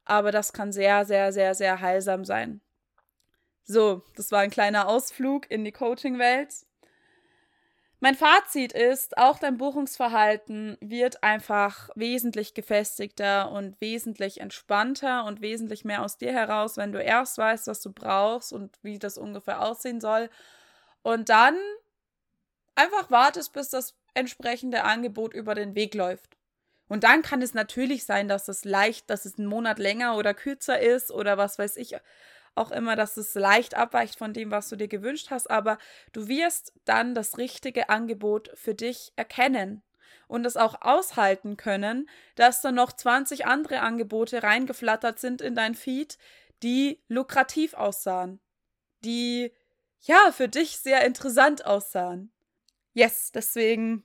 Aber 0.06 0.32
das 0.32 0.54
kann 0.54 0.72
sehr, 0.72 1.06
sehr, 1.06 1.32
sehr, 1.32 1.56
sehr 1.56 1.80
heilsam 1.82 2.26
sein. 2.26 2.62
So, 3.64 4.04
das 4.16 4.32
war 4.32 4.40
ein 4.40 4.50
kleiner 4.50 4.88
Ausflug 4.88 5.50
in 5.50 5.64
die 5.64 5.72
Coaching-Welt. 5.72 6.66
Mein 8.04 8.16
Fazit 8.16 8.74
ist, 8.74 9.16
auch 9.20 9.38
dein 9.38 9.58
Buchungsverhalten 9.58 10.76
wird 10.82 11.22
einfach 11.22 11.92
wesentlich 11.94 12.56
gefestigter 12.56 13.52
und 13.52 13.80
wesentlich 13.80 14.42
entspannter 14.42 15.26
und 15.26 15.42
wesentlich 15.42 15.86
mehr 15.86 16.04
aus 16.04 16.18
dir 16.18 16.34
heraus, 16.34 16.78
wenn 16.78 16.92
du 16.92 17.00
erst 17.00 17.38
weißt, 17.38 17.68
was 17.68 17.80
du 17.80 17.92
brauchst 17.92 18.54
und 18.54 18.76
wie 18.82 18.98
das 18.98 19.20
ungefähr 19.20 19.62
aussehen 19.62 20.02
soll. 20.02 20.32
Und 21.04 21.30
dann 21.30 21.56
einfach 22.74 23.12
wartest, 23.12 23.54
bis 23.54 23.70
das 23.70 23.94
entsprechende 24.14 24.84
Angebot 24.84 25.34
über 25.34 25.56
den 25.56 25.76
Weg 25.76 25.94
läuft. 25.94 26.38
Und 26.88 27.06
dann 27.06 27.22
kann 27.22 27.42
es 27.42 27.54
natürlich 27.54 28.06
sein, 28.06 28.28
dass 28.28 28.48
es 28.48 28.66
leicht, 28.66 29.10
dass 29.10 29.26
es 29.26 29.38
einen 29.38 29.48
Monat 29.48 29.80
länger 29.80 30.18
oder 30.18 30.34
kürzer 30.34 30.80
ist 30.80 31.12
oder 31.12 31.38
was 31.38 31.58
weiß 31.58 31.78
ich 31.78 31.96
auch 32.56 32.72
immer, 32.72 32.96
dass 32.96 33.18
es 33.18 33.34
leicht 33.34 33.76
abweicht 33.76 34.18
von 34.18 34.34
dem, 34.34 34.52
was 34.52 34.70
du 34.70 34.76
dir 34.76 34.88
gewünscht 34.88 35.30
hast, 35.30 35.50
aber 35.50 35.78
du 36.12 36.28
wirst 36.28 36.74
dann 36.86 37.16
das 37.16 37.38
richtige 37.38 37.90
Angebot 37.90 38.52
für 38.56 38.76
dich 38.76 39.14
erkennen 39.16 39.82
und 40.28 40.46
es 40.46 40.58
auch 40.58 40.82
aushalten 40.82 41.58
können, 41.58 42.10
dass 42.36 42.62
da 42.62 42.72
noch 42.72 42.92
20 42.92 43.46
andere 43.46 43.80
Angebote 43.80 44.44
reingeflattert 44.44 45.20
sind 45.20 45.42
in 45.42 45.56
dein 45.56 45.76
Feed, 45.76 46.18
die 46.64 47.02
lukrativ 47.08 47.74
aussahen, 47.74 48.40
die 49.04 49.52
ja 50.02 50.32
für 50.32 50.48
dich 50.48 50.78
sehr 50.78 51.06
interessant 51.06 51.66
aussahen. 51.66 52.32
Yes, 52.94 53.32
deswegen 53.32 54.04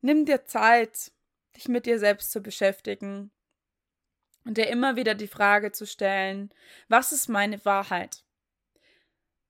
nimm 0.00 0.24
dir 0.24 0.44
Zeit, 0.44 1.12
dich 1.56 1.68
mit 1.68 1.86
dir 1.86 1.98
selbst 1.98 2.30
zu 2.32 2.40
beschäftigen. 2.42 3.30
und 4.44 4.56
dir 4.56 4.68
immer 4.68 4.96
wieder 4.96 5.14
die 5.14 5.28
Frage 5.28 5.72
zu 5.72 5.86
stellen, 5.86 6.50
was 6.88 7.12
ist 7.12 7.28
meine 7.28 7.64
Wahrheit? 7.64 8.24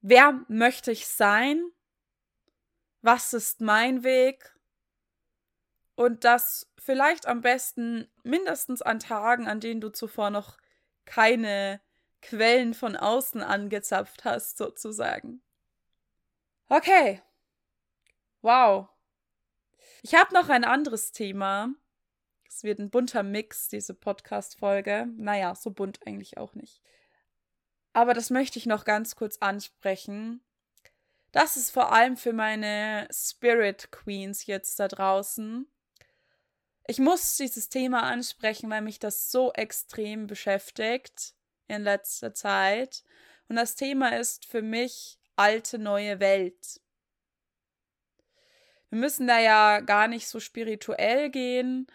Wer 0.00 0.44
möchte 0.48 0.90
ich 0.90 1.06
sein? 1.06 1.70
Was 3.02 3.32
ist 3.32 3.60
mein 3.60 4.02
Weg? 4.02 4.54
Und 5.94 6.24
das 6.24 6.70
vielleicht 6.78 7.26
am 7.26 7.40
besten 7.42 8.08
mindestens 8.22 8.82
an 8.82 9.00
Tagen, 9.00 9.48
an 9.48 9.60
denen 9.60 9.80
du 9.80 9.90
zuvor 9.90 10.30
noch 10.30 10.56
keine 11.04 11.80
Quellen 12.22 12.74
von 12.74 12.96
außen 12.96 13.42
angezapft 13.42 14.24
hast, 14.24 14.58
sozusagen. 14.58 15.42
Okay. 16.70 17.20
Wow. 18.42 18.88
Ich 20.02 20.14
habe 20.14 20.32
noch 20.32 20.48
ein 20.48 20.64
anderes 20.64 21.12
Thema. 21.12 21.70
Es 22.48 22.62
wird 22.62 22.78
ein 22.78 22.90
bunter 22.90 23.22
Mix, 23.22 23.68
diese 23.68 23.94
Podcast-Folge. 23.94 25.08
Naja, 25.16 25.54
so 25.54 25.70
bunt 25.70 26.06
eigentlich 26.06 26.38
auch 26.38 26.54
nicht. 26.54 26.80
Aber 27.92 28.14
das 28.14 28.30
möchte 28.30 28.58
ich 28.58 28.66
noch 28.66 28.84
ganz 28.84 29.16
kurz 29.16 29.38
ansprechen. 29.38 30.40
Das 31.32 31.56
ist 31.56 31.70
vor 31.70 31.92
allem 31.92 32.16
für 32.16 32.32
meine 32.32 33.08
Spirit 33.12 33.90
Queens 33.90 34.46
jetzt 34.46 34.78
da 34.80 34.88
draußen. 34.88 35.66
Ich 36.86 36.98
muss 36.98 37.36
dieses 37.36 37.68
Thema 37.68 38.04
ansprechen, 38.04 38.70
weil 38.70 38.80
mich 38.82 38.98
das 38.98 39.30
so 39.30 39.52
extrem 39.52 40.26
beschäftigt 40.26 41.34
in 41.66 41.82
letzter 41.82 42.32
Zeit. 42.32 43.04
Und 43.48 43.56
das 43.56 43.74
Thema 43.74 44.16
ist 44.16 44.46
für 44.46 44.62
mich 44.62 45.18
alte 45.36 45.78
neue 45.78 46.18
Welt. 46.18 46.80
Wir 48.90 48.98
müssen 48.98 49.26
da 49.26 49.38
ja 49.38 49.80
gar 49.80 50.08
nicht 50.08 50.28
so 50.28 50.40
spirituell 50.40 51.30
gehen. 51.30 51.86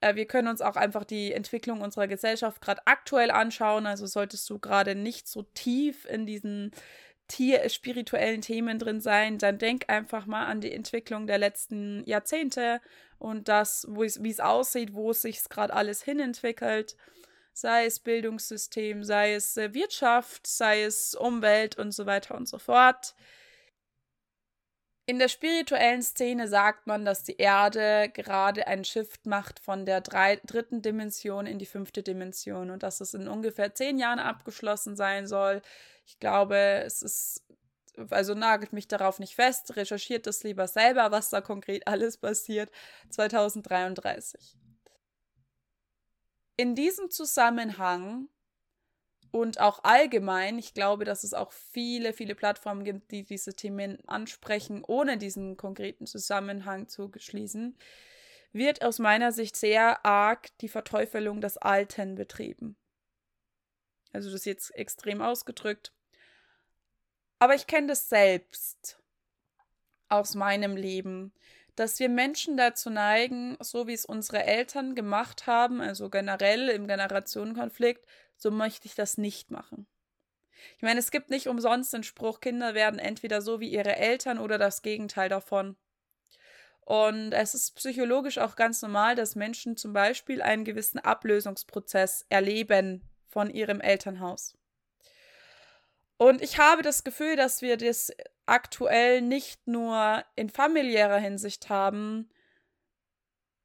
Äh, 0.00 0.14
wir 0.14 0.26
können 0.26 0.48
uns 0.48 0.60
auch 0.60 0.76
einfach 0.76 1.04
die 1.04 1.32
Entwicklung 1.32 1.80
unserer 1.80 2.08
Gesellschaft 2.08 2.60
gerade 2.60 2.82
aktuell 2.86 3.30
anschauen. 3.30 3.86
Also 3.86 4.06
solltest 4.06 4.48
du 4.50 4.58
gerade 4.58 4.94
nicht 4.94 5.28
so 5.28 5.42
tief 5.42 6.04
in 6.06 6.26
diesen 6.26 6.72
spirituellen 7.68 8.40
Themen 8.40 8.80
drin 8.80 9.00
sein, 9.00 9.38
dann 9.38 9.58
denk 9.58 9.84
einfach 9.88 10.26
mal 10.26 10.46
an 10.46 10.60
die 10.60 10.72
Entwicklung 10.72 11.28
der 11.28 11.38
letzten 11.38 12.02
Jahrzehnte 12.04 12.80
und 13.20 13.46
das, 13.46 13.86
wie 13.88 14.30
es 14.30 14.40
aussieht, 14.40 14.94
wo 14.94 15.12
es 15.12 15.22
sich 15.22 15.44
gerade 15.48 15.72
alles 15.72 16.02
hinentwickelt 16.02 16.96
sei 17.52 17.86
es 17.86 18.00
Bildungssystem, 18.00 19.04
sei 19.04 19.34
es 19.34 19.56
äh, 19.56 19.74
Wirtschaft, 19.74 20.46
sei 20.46 20.82
es 20.82 21.14
Umwelt 21.14 21.78
und 21.78 21.92
so 21.92 22.06
weiter 22.06 22.34
und 22.34 22.48
so 22.48 22.58
fort. 22.58 23.14
In 25.10 25.18
der 25.18 25.26
spirituellen 25.26 26.02
Szene 26.02 26.46
sagt 26.46 26.86
man, 26.86 27.04
dass 27.04 27.24
die 27.24 27.34
Erde 27.36 28.12
gerade 28.14 28.68
einen 28.68 28.84
Shift 28.84 29.26
macht 29.26 29.58
von 29.58 29.84
der 29.84 30.02
drei, 30.02 30.36
dritten 30.46 30.82
Dimension 30.82 31.46
in 31.46 31.58
die 31.58 31.66
fünfte 31.66 32.04
Dimension 32.04 32.70
und 32.70 32.84
dass 32.84 33.00
es 33.00 33.12
in 33.12 33.26
ungefähr 33.26 33.74
zehn 33.74 33.98
Jahren 33.98 34.20
abgeschlossen 34.20 34.94
sein 34.94 35.26
soll. 35.26 35.62
Ich 36.06 36.20
glaube, 36.20 36.54
es 36.86 37.02
ist, 37.02 37.42
also 38.10 38.34
nagelt 38.34 38.72
mich 38.72 38.86
darauf 38.86 39.18
nicht 39.18 39.34
fest, 39.34 39.74
recherchiert 39.74 40.28
das 40.28 40.44
lieber 40.44 40.68
selber, 40.68 41.10
was 41.10 41.28
da 41.28 41.40
konkret 41.40 41.88
alles 41.88 42.16
passiert. 42.16 42.70
2033. 43.08 44.56
In 46.56 46.76
diesem 46.76 47.10
Zusammenhang 47.10 48.28
und 49.32 49.60
auch 49.60 49.84
allgemein, 49.84 50.58
ich 50.58 50.74
glaube, 50.74 51.04
dass 51.04 51.24
es 51.24 51.34
auch 51.34 51.52
viele, 51.52 52.12
viele 52.12 52.34
Plattformen 52.34 52.84
gibt, 52.84 53.10
die 53.10 53.24
diese 53.24 53.54
Themen 53.54 53.98
ansprechen, 54.08 54.82
ohne 54.86 55.18
diesen 55.18 55.56
konkreten 55.56 56.06
Zusammenhang 56.06 56.88
zu 56.88 57.10
schließen, 57.16 57.76
wird 58.52 58.82
aus 58.82 58.98
meiner 58.98 59.30
Sicht 59.30 59.56
sehr 59.56 60.04
arg 60.04 60.56
die 60.58 60.68
Verteufelung 60.68 61.40
des 61.40 61.56
Alten 61.56 62.16
betrieben. 62.16 62.76
Also 64.12 64.28
das 64.28 64.40
ist 64.40 64.46
jetzt 64.46 64.74
extrem 64.74 65.22
ausgedrückt. 65.22 65.92
Aber 67.38 67.54
ich 67.54 67.66
kenne 67.66 67.86
das 67.86 68.08
selbst 68.08 68.98
aus 70.08 70.34
meinem 70.34 70.76
Leben, 70.76 71.32
dass 71.76 72.00
wir 72.00 72.08
Menschen 72.08 72.56
dazu 72.56 72.90
neigen, 72.90 73.56
so 73.60 73.86
wie 73.86 73.94
es 73.94 74.04
unsere 74.04 74.42
Eltern 74.44 74.94
gemacht 74.94 75.46
haben, 75.46 75.80
also 75.80 76.10
generell 76.10 76.68
im 76.68 76.88
Generationenkonflikt, 76.88 78.04
so 78.40 78.50
möchte 78.50 78.86
ich 78.86 78.94
das 78.94 79.18
nicht 79.18 79.50
machen. 79.50 79.86
Ich 80.76 80.82
meine, 80.82 80.98
es 80.98 81.10
gibt 81.10 81.30
nicht 81.30 81.46
umsonst 81.46 81.92
den 81.92 82.02
Spruch, 82.02 82.40
Kinder 82.40 82.74
werden 82.74 82.98
entweder 82.98 83.42
so 83.42 83.60
wie 83.60 83.68
ihre 83.68 83.96
Eltern 83.96 84.38
oder 84.38 84.58
das 84.58 84.82
Gegenteil 84.82 85.28
davon. 85.28 85.76
Und 86.80 87.32
es 87.32 87.54
ist 87.54 87.76
psychologisch 87.76 88.38
auch 88.38 88.56
ganz 88.56 88.82
normal, 88.82 89.14
dass 89.14 89.36
Menschen 89.36 89.76
zum 89.76 89.92
Beispiel 89.92 90.42
einen 90.42 90.64
gewissen 90.64 90.98
Ablösungsprozess 90.98 92.26
erleben 92.30 93.08
von 93.28 93.50
ihrem 93.50 93.80
Elternhaus. 93.80 94.56
Und 96.16 96.42
ich 96.42 96.58
habe 96.58 96.82
das 96.82 97.04
Gefühl, 97.04 97.36
dass 97.36 97.62
wir 97.62 97.76
das 97.76 98.10
aktuell 98.46 99.22
nicht 99.22 99.66
nur 99.66 100.24
in 100.34 100.50
familiärer 100.50 101.18
Hinsicht 101.18 101.68
haben, 101.68 102.30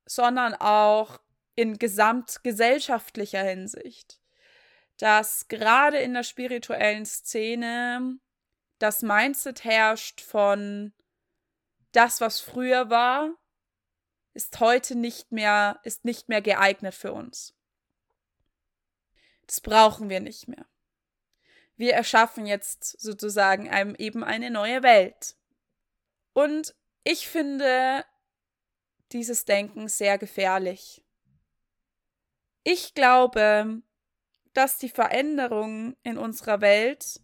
sondern 0.06 0.54
auch 0.54 1.20
in 1.56 1.78
gesamtgesellschaftlicher 1.78 3.42
Hinsicht. 3.42 4.20
Dass 4.98 5.48
gerade 5.48 6.00
in 6.00 6.14
der 6.14 6.24
spirituellen 6.24 7.06
Szene 7.06 8.20
das 8.80 9.02
Mindset 9.02 9.64
herrscht 9.64 10.22
von 10.22 10.94
das, 11.92 12.22
was 12.22 12.40
früher 12.40 12.90
war, 12.90 13.36
ist 14.34 14.60
heute 14.60 14.96
nicht 14.96 15.32
mehr, 15.32 15.80
ist 15.84 16.06
nicht 16.06 16.28
mehr 16.30 16.42
geeignet 16.42 16.94
für 16.94 17.14
uns. 17.14 17.54
Das 19.48 19.62
brauchen 19.62 20.10
wir 20.10 20.20
nicht 20.20 20.48
mehr 20.48 20.66
wir 21.78 21.94
erschaffen 21.94 22.46
jetzt 22.46 23.00
sozusagen 23.00 23.70
einem 23.70 23.96
eben 23.96 24.24
eine 24.24 24.50
neue 24.50 24.84
Welt. 24.84 25.36
Und 26.34 26.76
ich 27.04 27.28
finde 27.28 28.06
dieses 29.12 29.46
Denken 29.46 29.88
sehr 29.88 30.18
gefährlich. 30.18 31.04
Ich 32.64 32.94
glaube, 32.94 33.82
dass 34.58 34.78
die 34.78 34.90
Veränderung 34.90 35.96
in 36.04 36.18
unserer 36.18 36.62
Welt 36.62 37.22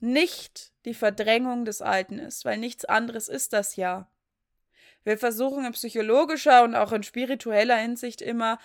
nicht 0.00 0.72
die 0.84 0.94
Verdrängung 0.94 1.64
des 1.64 1.82
Alten 1.82 2.18
ist, 2.18 2.44
weil 2.44 2.58
nichts 2.58 2.84
anderes 2.84 3.28
ist 3.28 3.52
das 3.52 3.76
ja. 3.76 4.10
Wir 5.04 5.18
versuchen 5.18 5.64
in 5.64 5.72
psychologischer 5.72 6.62
und 6.62 6.74
auch 6.74 6.92
in 6.92 7.02
spiritueller 7.02 7.76
Hinsicht 7.76 8.20
immer, 8.20 8.58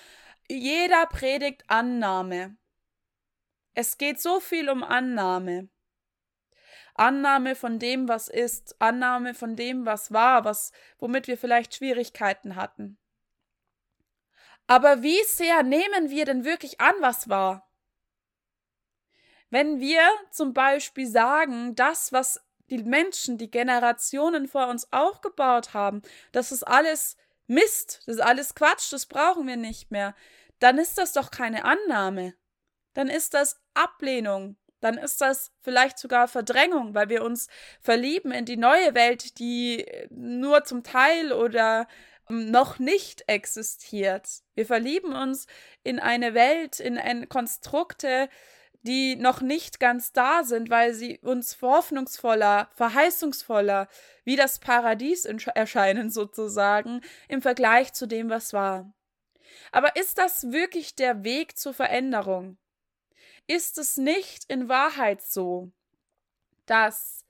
jeder 0.50 1.06
predigt 1.08 1.64
Annahme. 1.68 2.58
Es 3.74 3.98
geht 3.98 4.22
so 4.22 4.40
viel 4.40 4.70
um 4.70 4.84
Annahme. 4.84 5.70
Annahme 6.96 7.56
von 7.56 7.80
dem, 7.80 8.08
was 8.08 8.28
ist, 8.28 8.76
Annahme 8.80 9.34
von 9.34 9.56
dem, 9.56 9.86
was 9.86 10.12
war, 10.12 10.46
was, 10.46 10.72
womit 11.00 11.28
wir 11.28 11.38
vielleicht 11.38 11.74
Schwierigkeiten 11.76 12.56
hatten. 12.56 13.00
Aber 14.68 15.02
wie 15.02 15.24
sehr 15.24 15.64
nehmen 15.64 16.10
wir 16.10 16.26
denn 16.26 16.46
wirklich 16.46 16.80
an, 16.80 16.94
was 17.00 17.30
war? 17.30 17.68
Wenn 19.54 19.80
wir 19.80 20.02
zum 20.32 20.54
Beispiel 20.54 21.08
sagen, 21.08 21.76
das, 21.76 22.12
was 22.12 22.42
die 22.70 22.84
Menschen, 22.84 23.38
die 23.38 23.52
Generationen 23.52 24.48
vor 24.48 24.68
uns 24.68 24.92
aufgebaut 24.92 25.74
haben, 25.74 26.02
das 26.32 26.52
ist 26.52 26.64
alles 26.64 27.18
Mist, 27.48 28.02
das 28.06 28.16
ist 28.16 28.22
alles 28.22 28.56
Quatsch, 28.56 28.92
das 28.92 29.06
brauchen 29.06 29.48
wir 29.48 29.58
nicht 29.58 29.92
mehr, 29.92 30.16
dann 30.60 30.78
ist 30.78 30.98
das 30.98 31.14
doch 31.14 31.30
keine 31.30 31.66
Annahme 31.66 32.34
dann 32.94 33.10
ist 33.10 33.34
das 33.34 33.60
Ablehnung. 33.74 34.56
Dann 34.80 34.98
ist 34.98 35.22
das 35.22 35.52
vielleicht 35.62 35.98
sogar 35.98 36.28
Verdrängung, 36.28 36.94
weil 36.94 37.08
wir 37.08 37.24
uns 37.24 37.48
verlieben 37.80 38.32
in 38.32 38.46
die 38.46 38.58
neue 38.58 38.94
Welt, 38.96 39.40
die 39.40 39.86
nur 40.10 40.66
zum 40.66 40.84
Teil 40.84 41.32
oder 41.32 41.88
ähm, 42.30 42.52
noch 42.52 42.80
nicht 42.80 43.24
existiert. 43.28 44.28
Wir 44.56 44.66
verlieben 44.66 45.14
uns 45.14 45.48
in 45.84 46.00
eine 46.00 46.34
Welt, 46.34 46.82
in 46.82 46.98
ein 46.98 47.30
Konstrukte, 47.30 48.28
die 48.84 49.16
noch 49.16 49.42
nicht 49.42 49.80
ganz 49.80 50.14
da 50.14 50.44
sind, 50.44 50.70
weil 50.70 50.94
sie 50.94 51.20
uns 51.20 51.62
hoffnungsvoller, 51.62 52.70
verheißungsvoller, 52.76 53.88
wie 54.24 54.36
das 54.36 54.60
Paradies 54.60 55.26
erscheinen 55.26 56.10
sozusagen, 56.12 57.02
im 57.28 57.42
Vergleich 57.42 57.94
zu 57.94 58.06
dem, 58.06 58.30
was 58.30 58.54
war. 58.54 58.94
Aber 59.72 59.96
ist 59.96 60.18
das 60.18 60.52
wirklich 60.52 60.96
der 60.96 61.24
Weg 61.24 61.58
zur 61.58 61.74
Veränderung? 61.74 62.58
ist 63.48 63.78
es 63.78 63.98
nicht 63.98 64.46
in 64.46 64.70
Wahrheit 64.70 65.22
so, 65.22 65.72
dass 66.66 67.26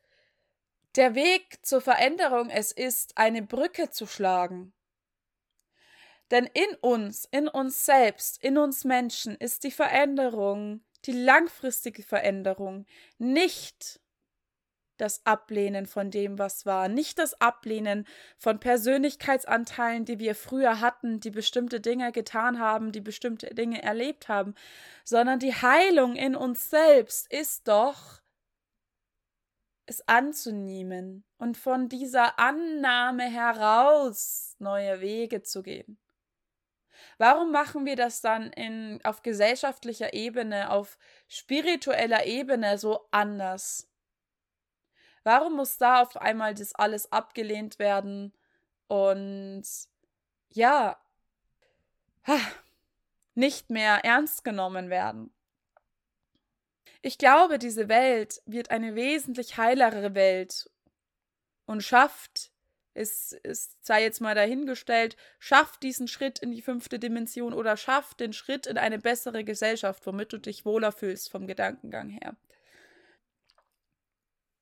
der 0.96 1.16
Weg 1.16 1.66
zur 1.66 1.82
Veränderung 1.82 2.50
es 2.50 2.72
ist, 2.72 3.18
eine 3.18 3.42
Brücke 3.42 3.90
zu 3.90 4.06
schlagen. 4.06 4.74
Denn 6.30 6.46
in 6.46 6.76
uns, 6.82 7.28
in 7.32 7.48
uns 7.48 7.86
selbst, 7.86 8.44
in 8.44 8.58
uns 8.58 8.84
Menschen 8.84 9.36
ist 9.36 9.64
die 9.64 9.72
Veränderung, 9.72 10.84
die 11.06 11.12
langfristige 11.12 12.04
Veränderung 12.04 12.86
nicht 13.18 14.00
das 14.98 15.26
Ablehnen 15.26 15.86
von 15.86 16.12
dem, 16.12 16.38
was 16.38 16.66
war, 16.66 16.88
nicht 16.88 17.18
das 17.18 17.40
Ablehnen 17.42 18.08
von 18.38 18.60
Persönlichkeitsanteilen, 18.60 20.06
die 20.06 20.20
wir 20.20 20.36
früher 20.36 20.80
hatten, 20.80 21.20
die 21.20 21.32
bestimmte 21.32 21.82
Dinge 21.82 22.12
getan 22.12 22.60
haben, 22.60 22.92
die 22.92 23.02
bestimmte 23.02 23.54
Dinge 23.54 23.82
erlebt 23.82 24.28
haben, 24.28 24.54
sondern 25.04 25.40
die 25.40 25.54
Heilung 25.54 26.16
in 26.16 26.36
uns 26.36 26.70
selbst 26.70 27.32
ist 27.32 27.68
doch, 27.68 28.22
es 29.86 30.08
anzunehmen 30.08 31.26
und 31.38 31.58
von 31.58 31.90
dieser 31.90 32.40
Annahme 32.40 33.24
heraus 33.24 34.56
neue 34.60 35.02
Wege 35.02 35.42
zu 35.42 35.62
gehen. 35.62 35.98
Warum 37.18 37.52
machen 37.52 37.86
wir 37.86 37.96
das 37.96 38.22
dann 38.22 38.52
in, 38.52 39.00
auf 39.04 39.22
gesellschaftlicher 39.22 40.14
Ebene, 40.14 40.72
auf 40.72 40.98
spiritueller 41.28 42.26
Ebene 42.26 42.78
so 42.78 43.08
anders? 43.12 43.90
Warum 45.24 45.56
muss 45.56 45.78
da 45.78 46.02
auf 46.02 46.18
einmal 46.18 46.54
das 46.54 46.76
alles 46.76 47.12
abgelehnt 47.12 47.80
werden 47.80 48.34
und 48.88 49.64
ja, 50.50 50.98
nicht 53.36 53.70
mehr 53.70 54.04
ernst 54.04 54.44
genommen 54.44 54.90
werden? 54.90 55.34
Ich 57.02 57.18
glaube, 57.18 57.60
diese 57.60 57.90
Welt 57.90 58.42
wird 58.46 58.72
eine 58.72 58.96
wesentlich 58.96 59.58
heilere 59.58 60.16
Welt 60.16 60.70
und 61.66 61.82
schafft, 61.82 62.53
es, 62.94 63.36
es 63.44 63.78
sei 63.82 64.04
jetzt 64.04 64.22
mal 64.22 64.36
dahingestellt, 64.36 65.16
schafft 65.40 65.84
diesen 65.84 66.08
Schritt 66.08 66.40
in 66.40 66.52
die 66.52 66.62
fünfte 66.62 67.00
Dimension 67.00 67.54
oder 67.54 67.78
schafft 67.78 68.20
den 68.20 68.34
Schritt 68.34 68.68
in 68.68 68.78
eine 68.78 69.00
bessere 69.00 69.44
Gesellschaft, 69.44 70.06
womit 70.06 70.34
du 70.34 70.38
dich 70.38 70.66
wohler 70.66 70.92
fühlst 70.92 71.30
vom 71.30 71.48
Gedankengang 71.48 72.10
her. 72.10 72.36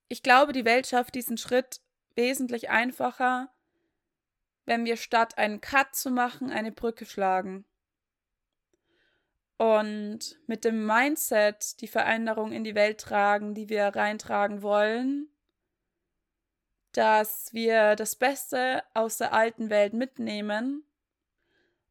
Ich 0.08 0.24
glaube, 0.24 0.54
die 0.54 0.66
Welt 0.66 0.88
schafft 0.88 1.16
diesen 1.16 1.38
Schritt 1.38 1.82
wesentlich 2.16 2.70
einfacher, 2.70 3.50
wenn 4.66 4.86
wir 4.86 4.98
statt 4.98 5.38
einen 5.38 5.62
Cut 5.62 5.96
zu 5.96 6.12
machen, 6.12 6.52
eine 6.52 6.72
Brücke 6.72 7.06
schlagen. 7.06 7.66
Und 9.58 10.40
mit 10.48 10.66
dem 10.66 10.86
Mindset 10.86 11.80
die 11.82 11.88
Veränderung 11.88 12.52
in 12.52 12.64
die 12.64 12.76
Welt 12.76 13.00
tragen, 13.00 13.54
die 13.54 13.70
wir 13.70 13.88
reintragen 13.88 14.62
wollen, 14.62 15.31
dass 16.92 17.54
wir 17.54 17.96
das 17.96 18.16
Beste 18.16 18.84
aus 18.94 19.18
der 19.18 19.34
alten 19.34 19.70
Welt 19.70 19.94
mitnehmen 19.94 20.84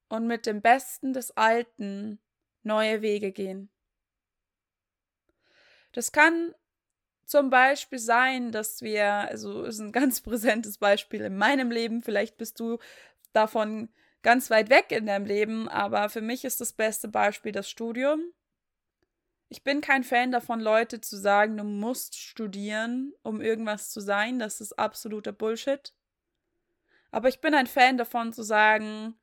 und 0.08 0.26
mit 0.26 0.46
dem 0.46 0.60
Besten 0.60 1.12
des 1.12 1.36
Alten 1.36 2.18
neue 2.62 3.00
Wege 3.00 3.32
gehen. 3.32 3.70
Das 5.92 6.12
kann 6.12 6.54
zum 7.24 7.48
Beispiel 7.48 7.98
sein, 7.98 8.52
dass 8.52 8.82
wir, 8.82 9.06
also 9.06 9.64
ist 9.64 9.78
ein 9.78 9.92
ganz 9.92 10.20
präsentes 10.22 10.78
Beispiel 10.78 11.22
in 11.22 11.36
meinem 11.36 11.70
Leben, 11.70 12.02
vielleicht 12.02 12.36
bist 12.36 12.60
du 12.60 12.78
davon 13.32 13.88
ganz 14.22 14.50
weit 14.50 14.68
weg 14.68 14.90
in 14.90 15.06
deinem 15.06 15.24
Leben, 15.24 15.68
aber 15.68 16.08
für 16.10 16.20
mich 16.20 16.44
ist 16.44 16.60
das 16.60 16.72
beste 16.72 17.08
Beispiel 17.08 17.52
das 17.52 17.70
Studium. 17.70 18.20
Ich 19.52 19.64
bin 19.64 19.80
kein 19.80 20.04
Fan 20.04 20.30
davon, 20.30 20.60
Leute 20.60 21.00
zu 21.00 21.16
sagen, 21.16 21.56
du 21.56 21.64
musst 21.64 22.16
studieren, 22.16 23.12
um 23.24 23.40
irgendwas 23.40 23.90
zu 23.90 24.00
sein. 24.00 24.38
Das 24.38 24.60
ist 24.60 24.78
absoluter 24.78 25.32
Bullshit. 25.32 25.92
Aber 27.10 27.28
ich 27.28 27.40
bin 27.40 27.52
ein 27.54 27.66
Fan 27.66 27.98
davon 27.98 28.32
zu 28.32 28.44
sagen, 28.44 29.18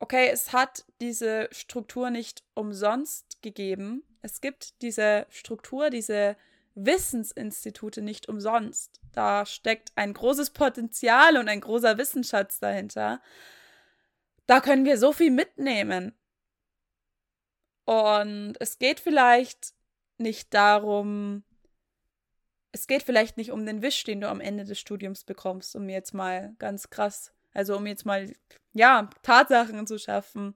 okay, 0.00 0.28
es 0.30 0.52
hat 0.52 0.84
diese 1.00 1.48
Struktur 1.50 2.10
nicht 2.10 2.44
umsonst 2.52 3.40
gegeben. 3.40 4.02
Es 4.20 4.42
gibt 4.42 4.82
diese 4.82 5.26
Struktur, 5.30 5.88
diese 5.88 6.36
Wissensinstitute 6.74 8.02
nicht 8.02 8.28
umsonst. 8.28 9.00
Da 9.14 9.46
steckt 9.46 9.92
ein 9.94 10.12
großes 10.12 10.50
Potenzial 10.50 11.38
und 11.38 11.48
ein 11.48 11.62
großer 11.62 11.96
Wissensschatz 11.96 12.60
dahinter. 12.60 13.22
Da 14.46 14.60
können 14.60 14.84
wir 14.84 14.98
so 14.98 15.14
viel 15.14 15.30
mitnehmen. 15.30 16.17
Und 17.88 18.56
es 18.60 18.78
geht 18.78 19.00
vielleicht 19.00 19.72
nicht 20.18 20.52
darum, 20.52 21.42
es 22.70 22.86
geht 22.86 23.02
vielleicht 23.02 23.38
nicht 23.38 23.50
um 23.50 23.64
den 23.64 23.80
Wisch, 23.80 24.04
den 24.04 24.20
du 24.20 24.28
am 24.28 24.42
Ende 24.42 24.64
des 24.66 24.78
Studiums 24.78 25.24
bekommst, 25.24 25.74
um 25.74 25.88
jetzt 25.88 26.12
mal 26.12 26.54
ganz 26.58 26.90
krass, 26.90 27.32
also 27.54 27.78
um 27.78 27.86
jetzt 27.86 28.04
mal, 28.04 28.30
ja, 28.74 29.08
Tatsachen 29.22 29.86
zu 29.86 29.98
schaffen. 29.98 30.54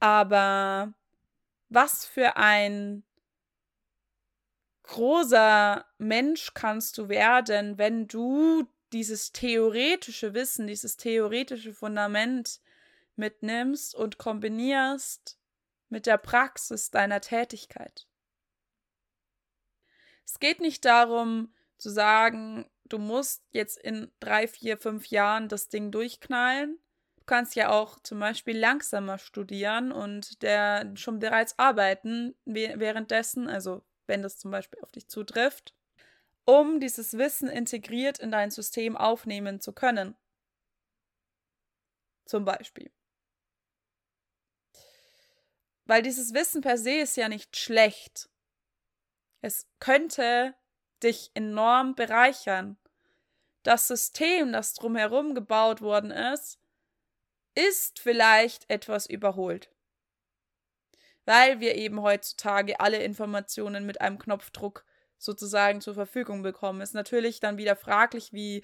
Aber 0.00 0.92
was 1.70 2.04
für 2.04 2.36
ein 2.36 3.04
großer 4.82 5.86
Mensch 5.96 6.52
kannst 6.52 6.98
du 6.98 7.08
werden, 7.08 7.78
wenn 7.78 8.06
du 8.06 8.68
dieses 8.92 9.32
theoretische 9.32 10.34
Wissen, 10.34 10.66
dieses 10.66 10.98
theoretische 10.98 11.72
Fundament 11.72 12.60
mitnimmst 13.16 13.94
und 13.94 14.18
kombinierst 14.18 15.38
mit 15.88 16.06
der 16.06 16.18
Praxis 16.18 16.90
deiner 16.90 17.20
Tätigkeit. 17.20 18.06
Es 20.24 20.40
geht 20.40 20.60
nicht 20.60 20.84
darum 20.84 21.54
zu 21.78 21.90
sagen, 21.90 22.70
du 22.84 22.98
musst 22.98 23.44
jetzt 23.50 23.78
in 23.78 24.10
drei, 24.20 24.48
vier, 24.48 24.78
fünf 24.78 25.06
Jahren 25.06 25.48
das 25.48 25.68
Ding 25.68 25.90
durchknallen. 25.90 26.78
Du 27.16 27.24
kannst 27.26 27.54
ja 27.54 27.70
auch 27.70 27.98
zum 28.00 28.20
Beispiel 28.20 28.58
langsamer 28.58 29.18
studieren 29.18 29.92
und 29.92 30.42
der 30.42 30.92
schon 30.96 31.18
bereits 31.18 31.58
arbeiten 31.58 32.34
währenddessen, 32.44 33.48
also 33.48 33.82
wenn 34.06 34.22
das 34.22 34.38
zum 34.38 34.50
Beispiel 34.50 34.80
auf 34.82 34.92
dich 34.92 35.08
zutrifft, 35.08 35.74
um 36.44 36.80
dieses 36.80 37.16
Wissen 37.16 37.48
integriert 37.48 38.18
in 38.18 38.30
dein 38.30 38.50
System 38.50 38.96
aufnehmen 38.96 39.60
zu 39.60 39.72
können. 39.72 40.14
Zum 42.26 42.44
Beispiel. 42.44 42.90
Weil 45.86 46.02
dieses 46.02 46.34
Wissen 46.34 46.62
per 46.62 46.78
se 46.78 46.92
ist 46.92 47.16
ja 47.16 47.28
nicht 47.28 47.56
schlecht. 47.56 48.28
Es 49.40 49.66
könnte 49.78 50.54
dich 51.02 51.30
enorm 51.34 51.94
bereichern. 51.94 52.78
Das 53.62 53.88
System, 53.88 54.52
das 54.52 54.74
drumherum 54.74 55.34
gebaut 55.34 55.82
worden 55.82 56.10
ist, 56.10 56.58
ist 57.54 57.98
vielleicht 57.98 58.68
etwas 58.70 59.06
überholt 59.06 59.70
weil 61.24 61.60
wir 61.60 61.74
eben 61.74 62.02
heutzutage 62.02 62.80
alle 62.80 63.02
Informationen 63.02 63.86
mit 63.86 64.00
einem 64.00 64.18
Knopfdruck 64.18 64.84
sozusagen 65.18 65.80
zur 65.80 65.94
Verfügung 65.94 66.42
bekommen. 66.42 66.80
Ist 66.80 66.94
natürlich 66.94 67.40
dann 67.40 67.56
wieder 67.56 67.76
fraglich, 67.76 68.32
wie 68.32 68.62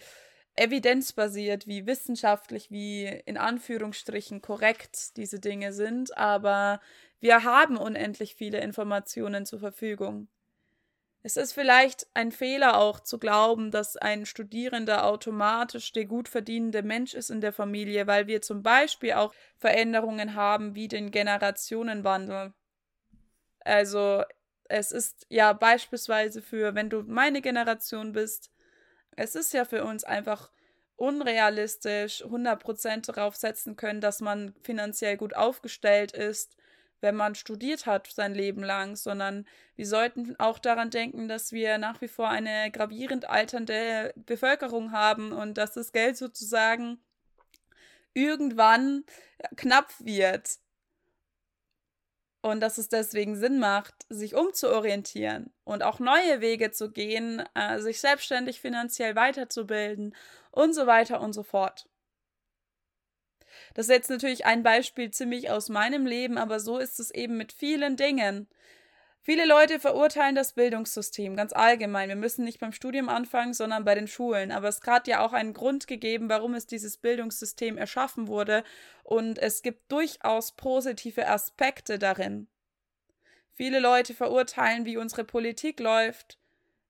evidenzbasiert, 0.56 1.66
wie 1.66 1.86
wissenschaftlich, 1.86 2.70
wie 2.70 3.06
in 3.06 3.36
Anführungsstrichen 3.36 4.42
korrekt 4.42 5.16
diese 5.16 5.40
Dinge 5.40 5.72
sind, 5.72 6.16
aber 6.16 6.80
wir 7.20 7.44
haben 7.44 7.76
unendlich 7.76 8.34
viele 8.34 8.60
Informationen 8.60 9.46
zur 9.46 9.60
Verfügung. 9.60 10.28
Es 11.22 11.36
ist 11.36 11.52
vielleicht 11.52 12.06
ein 12.14 12.32
Fehler 12.32 12.78
auch 12.78 13.00
zu 13.00 13.18
glauben, 13.18 13.70
dass 13.70 13.98
ein 13.98 14.24
Studierender 14.24 15.04
automatisch 15.04 15.92
der 15.92 16.06
gut 16.06 16.28
verdienende 16.28 16.82
Mensch 16.82 17.12
ist 17.12 17.30
in 17.30 17.42
der 17.42 17.52
Familie, 17.52 18.06
weil 18.06 18.26
wir 18.26 18.40
zum 18.40 18.62
Beispiel 18.62 19.12
auch 19.12 19.34
Veränderungen 19.58 20.34
haben 20.34 20.74
wie 20.74 20.88
den 20.88 21.10
Generationenwandel. 21.10 22.54
Also 23.60 24.22
es 24.64 24.92
ist 24.92 25.26
ja 25.28 25.52
beispielsweise 25.52 26.40
für, 26.40 26.74
wenn 26.74 26.88
du 26.88 27.02
meine 27.02 27.42
Generation 27.42 28.12
bist, 28.12 28.50
es 29.16 29.34
ist 29.34 29.52
ja 29.52 29.64
für 29.64 29.84
uns 29.84 30.04
einfach 30.04 30.50
unrealistisch 30.96 32.24
100% 32.24 33.06
darauf 33.06 33.36
setzen 33.36 33.76
können, 33.76 34.00
dass 34.00 34.20
man 34.20 34.54
finanziell 34.62 35.16
gut 35.16 35.34
aufgestellt 35.34 36.12
ist 36.12 36.56
wenn 37.00 37.16
man 37.16 37.34
studiert 37.34 37.86
hat 37.86 38.08
sein 38.08 38.34
Leben 38.34 38.62
lang, 38.62 38.96
sondern 38.96 39.46
wir 39.76 39.86
sollten 39.86 40.38
auch 40.38 40.58
daran 40.58 40.90
denken, 40.90 41.28
dass 41.28 41.52
wir 41.52 41.78
nach 41.78 42.00
wie 42.00 42.08
vor 42.08 42.28
eine 42.28 42.70
gravierend 42.70 43.28
alternde 43.28 44.12
Bevölkerung 44.16 44.92
haben 44.92 45.32
und 45.32 45.56
dass 45.56 45.72
das 45.72 45.92
Geld 45.92 46.16
sozusagen 46.16 46.98
irgendwann 48.12 49.04
knapp 49.56 49.92
wird. 50.00 50.58
Und 52.42 52.60
dass 52.60 52.78
es 52.78 52.88
deswegen 52.88 53.36
Sinn 53.36 53.58
macht, 53.58 53.94
sich 54.08 54.34
umzuorientieren 54.34 55.52
und 55.64 55.82
auch 55.82 55.98
neue 55.98 56.40
Wege 56.40 56.70
zu 56.70 56.90
gehen, 56.90 57.42
äh, 57.54 57.80
sich 57.80 58.00
selbstständig 58.00 58.60
finanziell 58.60 59.14
weiterzubilden 59.14 60.14
und 60.50 60.74
so 60.74 60.86
weiter 60.86 61.20
und 61.20 61.34
so 61.34 61.42
fort. 61.42 61.86
Das 63.74 63.86
ist 63.86 63.92
jetzt 63.92 64.10
natürlich 64.10 64.46
ein 64.46 64.62
Beispiel 64.62 65.10
ziemlich 65.10 65.50
aus 65.50 65.68
meinem 65.68 66.06
Leben, 66.06 66.38
aber 66.38 66.60
so 66.60 66.78
ist 66.78 66.98
es 66.98 67.10
eben 67.10 67.36
mit 67.36 67.52
vielen 67.52 67.96
Dingen. 67.96 68.48
Viele 69.22 69.44
Leute 69.44 69.78
verurteilen 69.80 70.34
das 70.34 70.54
Bildungssystem 70.54 71.36
ganz 71.36 71.52
allgemein. 71.52 72.08
Wir 72.08 72.16
müssen 72.16 72.44
nicht 72.44 72.58
beim 72.58 72.72
Studium 72.72 73.10
anfangen, 73.10 73.52
sondern 73.52 73.84
bei 73.84 73.94
den 73.94 74.08
Schulen. 74.08 74.50
Aber 74.50 74.68
es 74.68 74.80
hat 74.86 75.06
ja 75.08 75.20
auch 75.20 75.34
einen 75.34 75.52
Grund 75.52 75.86
gegeben, 75.86 76.30
warum 76.30 76.54
es 76.54 76.66
dieses 76.66 76.96
Bildungssystem 76.96 77.76
erschaffen 77.76 78.28
wurde. 78.28 78.64
Und 79.04 79.38
es 79.38 79.60
gibt 79.60 79.92
durchaus 79.92 80.52
positive 80.52 81.28
Aspekte 81.28 81.98
darin. 81.98 82.48
Viele 83.52 83.78
Leute 83.78 84.14
verurteilen, 84.14 84.86
wie 84.86 84.96
unsere 84.96 85.24
Politik 85.24 85.80
läuft, 85.80 86.38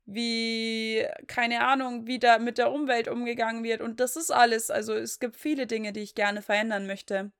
wie, 0.07 1.05
keine 1.27 1.67
Ahnung, 1.67 2.07
wie 2.07 2.21
da 2.21 2.39
mit 2.39 2.59
der 2.59 2.71
Umwelt 2.71 3.09
umgegangen 3.09 3.65
wird. 3.65 3.81
Und 3.81 3.99
das 3.99 4.15
ist 4.15 4.31
alles. 4.31 4.71
Also 4.71 4.95
es 4.95 5.19
gibt 5.19 5.35
viele 5.37 5.67
Dinge, 5.67 5.93
die 5.93 6.01
ich 6.01 6.15
gerne 6.15 6.43
verändern 6.43 6.87
möchte. 6.87 7.33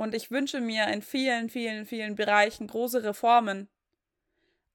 Und 0.00 0.14
ich 0.14 0.30
wünsche 0.30 0.62
mir 0.62 0.86
in 0.86 1.02
vielen, 1.02 1.50
vielen, 1.50 1.84
vielen 1.84 2.14
Bereichen 2.14 2.68
große 2.68 3.04
Reformen. 3.04 3.68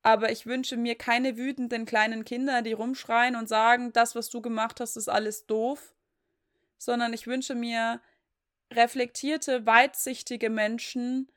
Aber 0.04 0.32
ich 0.32 0.46
wünsche 0.46 0.78
mir 0.78 0.94
keine 0.94 1.36
wütenden 1.36 1.88
kleinen 1.88 2.26
Kinder, 2.26 2.62
die 2.62 2.74
rumschreien 2.74 3.36
und 3.36 3.50
sagen, 3.50 3.92
das, 3.92 4.14
was 4.14 4.30
du 4.30 4.40
gemacht 4.40 4.80
hast, 4.80 4.98
ist 4.98 5.10
alles 5.10 5.48
doof. 5.48 5.96
Sondern 6.78 7.12
ich 7.12 7.26
wünsche 7.26 7.56
mir 7.56 8.02
reflektierte, 8.72 9.66
weitsichtige 9.66 10.52
Menschen, 10.52 11.32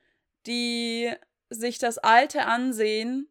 die 0.47 1.11
sich 1.49 1.79
das 1.79 1.97
Alte 1.97 2.45
ansehen 2.45 3.27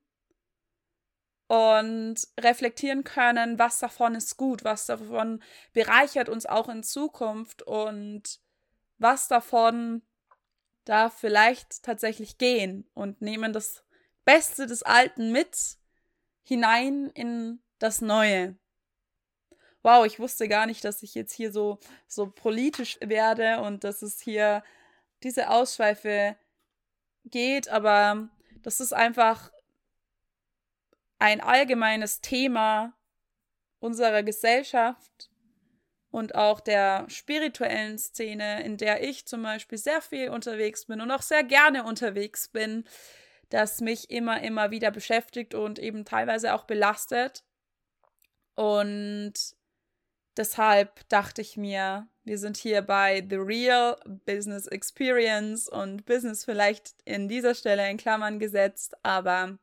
und 1.45 2.15
reflektieren 2.39 3.03
können, 3.03 3.59
was 3.59 3.77
davon 3.77 4.15
ist 4.15 4.37
gut, 4.37 4.63
was 4.63 4.87
davon 4.87 5.43
bereichert 5.73 6.29
uns 6.29 6.47
auch 6.47 6.67
in 6.67 6.81
Zukunft 6.81 7.61
und 7.61 8.39
was 8.97 9.27
davon 9.27 10.01
darf 10.87 11.17
vielleicht 11.19 11.83
tatsächlich 11.83 12.37
gehen 12.37 12.89
und 12.93 13.21
nehmen 13.21 13.53
das 13.53 13.83
Beste 14.25 14.67
des 14.67 14.83
Alten 14.83 15.31
mit 15.31 15.77
hinein 16.43 17.09
in 17.13 17.61
das 17.79 18.01
Neue. 18.01 18.57
Wow, 19.83 20.05
ich 20.05 20.19
wusste 20.19 20.47
gar 20.47 20.65
nicht, 20.65 20.83
dass 20.83 21.03
ich 21.03 21.13
jetzt 21.13 21.33
hier 21.33 21.51
so, 21.51 21.79
so 22.07 22.29
politisch 22.29 22.97
werde 23.01 23.61
und 23.61 23.83
dass 23.83 24.01
es 24.01 24.21
hier 24.21 24.63
diese 25.23 25.49
Ausschweife 25.49 26.35
geht, 27.25 27.69
aber 27.69 28.29
das 28.61 28.79
ist 28.79 28.93
einfach 28.93 29.51
ein 31.19 31.41
allgemeines 31.41 32.21
Thema 32.21 32.93
unserer 33.79 34.23
Gesellschaft 34.23 35.29
und 36.17 36.33
auch 36.33 36.59
der 36.59 37.05
spirituellen 37.09 37.99
Szene, 37.99 38.63
in 38.63 38.77
der 38.77 39.07
ich 39.07 39.27
zum 39.27 39.43
Beispiel 39.43 39.77
sehr 39.77 40.01
viel 40.01 40.29
unterwegs 40.29 40.85
bin 40.85 40.99
und 40.99 41.11
auch 41.11 41.21
sehr 41.21 41.43
gerne 41.43 41.83
unterwegs 41.83 42.47
bin, 42.47 42.85
das 43.49 43.81
mich 43.81 44.09
immer, 44.09 44.41
immer 44.41 44.71
wieder 44.71 44.89
beschäftigt 44.89 45.53
und 45.53 45.77
eben 45.77 46.05
teilweise 46.05 46.55
auch 46.55 46.63
belastet. 46.63 47.43
Und 48.55 49.33
deshalb 50.37 51.07
dachte 51.09 51.41
ich 51.43 51.55
mir, 51.55 52.07
wir 52.23 52.39
sind 52.39 52.57
hier 52.57 52.81
bei 52.81 53.23
The 53.29 53.35
Real 53.35 53.99
Business 54.25 54.65
Experience 54.65 55.69
und 55.69 56.07
Business 56.07 56.45
vielleicht 56.45 56.95
in 57.05 57.27
dieser 57.27 57.53
Stelle 57.53 57.87
in 57.91 57.97
Klammern 57.97 58.39
gesetzt, 58.39 58.95
aber 59.03 59.59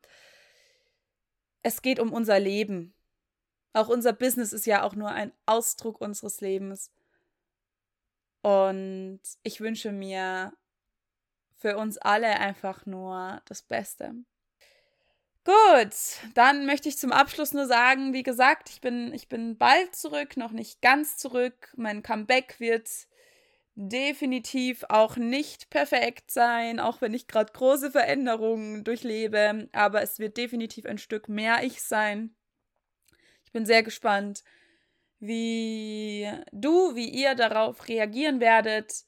es 1.65 1.83
geht 1.83 1.99
um 1.99 2.13
unser 2.13 2.39
Leben. 2.39 2.95
Auch 3.75 3.89
unser 3.89 4.13
Business 4.13 4.53
ist 4.53 4.67
ja 4.67 4.85
auch 4.85 4.95
nur 4.95 5.11
ein 5.11 5.33
Ausdruck 5.47 6.01
unseres 6.01 6.41
Lebens. 6.41 6.91
Und 8.41 9.21
ich 9.43 9.61
wünsche 9.61 9.91
mir 9.91 10.53
für 11.57 11.77
uns 11.77 11.99
alle 11.99 12.39
einfach 12.39 12.87
nur 12.87 13.43
das 13.47 13.63
Beste. 13.63 14.15
Gut, 15.45 15.95
dann 16.35 16.65
möchte 16.67 16.89
ich 16.89 16.97
zum 16.97 17.13
Abschluss 17.13 17.53
nur 17.53 17.67
sagen, 17.67 18.15
wie 18.15 18.23
gesagt, 18.23 18.71
ich 18.71 18.81
bin, 18.81 19.13
ich 19.13 19.29
bin 19.29 19.59
bald 19.59 19.95
zurück, 19.95 20.37
noch 20.37 20.53
nicht 20.53 20.81
ganz 20.81 21.19
zurück. 21.19 21.73
Mein 21.77 22.03
Comeback 22.03 22.61
wird 22.61 22.89
definitiv 23.75 24.85
auch 24.89 25.17
nicht 25.17 25.69
perfekt 25.69 26.31
sein, 26.31 26.79
auch 26.79 27.01
wenn 27.01 27.13
ich 27.13 27.27
gerade 27.27 27.53
große 27.53 27.91
Veränderungen 27.91 28.85
durchlebe, 28.85 29.69
aber 29.73 30.01
es 30.01 30.19
wird 30.19 30.37
definitiv 30.37 30.87
ein 30.87 30.99
Stück 30.99 31.29
mehr 31.29 31.65
ich 31.65 31.83
sein. 31.83 32.35
Bin 33.55 33.65
sehr 33.67 33.85
gespannt, 33.85 34.43
wie 35.21 36.29
du, 36.51 36.95
wie 36.97 37.09
ihr 37.09 37.35
darauf 37.37 37.87
reagieren 37.89 38.41
werdet. 38.41 39.05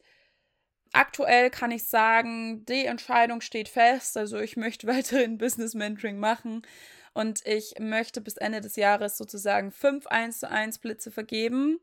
Aktuell 0.93 1.51
kann 1.51 1.73
ich 1.73 1.85
sagen, 1.89 2.65
die 2.65 2.87
Entscheidung 2.87 3.41
steht 3.41 3.69
fest, 3.69 4.17
also 4.17 4.39
ich 4.39 4.57
möchte 4.57 4.87
weiterhin 4.87 5.37
Business 5.37 5.75
Mentoring 5.75 6.19
machen 6.19 6.63
und 7.13 7.45
ich 7.45 7.75
möchte 7.81 8.21
bis 8.21 8.37
Ende 8.37 8.61
des 8.61 8.77
Jahres 8.77 9.19
sozusagen 9.19 9.73
fünf 9.73 10.07
1 10.07 10.39
zu 10.39 10.49
1 10.49 10.79
Blitze 10.79 11.11
vergeben 11.11 11.81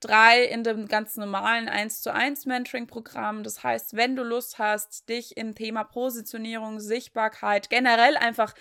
drei 0.00 0.44
in 0.44 0.62
dem 0.62 0.86
ganz 0.86 1.16
normalen 1.16 1.68
1 1.68 2.02
zu 2.02 2.12
1 2.12 2.46
Mentoring-Programm. 2.46 3.42
Das 3.42 3.62
heißt, 3.62 3.96
wenn 3.96 4.16
du 4.16 4.22
Lust 4.22 4.58
hast, 4.58 5.08
dich 5.08 5.36
im 5.36 5.54
Thema 5.54 5.84
Positionierung, 5.84 6.80
Sichtbarkeit, 6.80 7.70
generell 7.70 8.16
einfach 8.16 8.54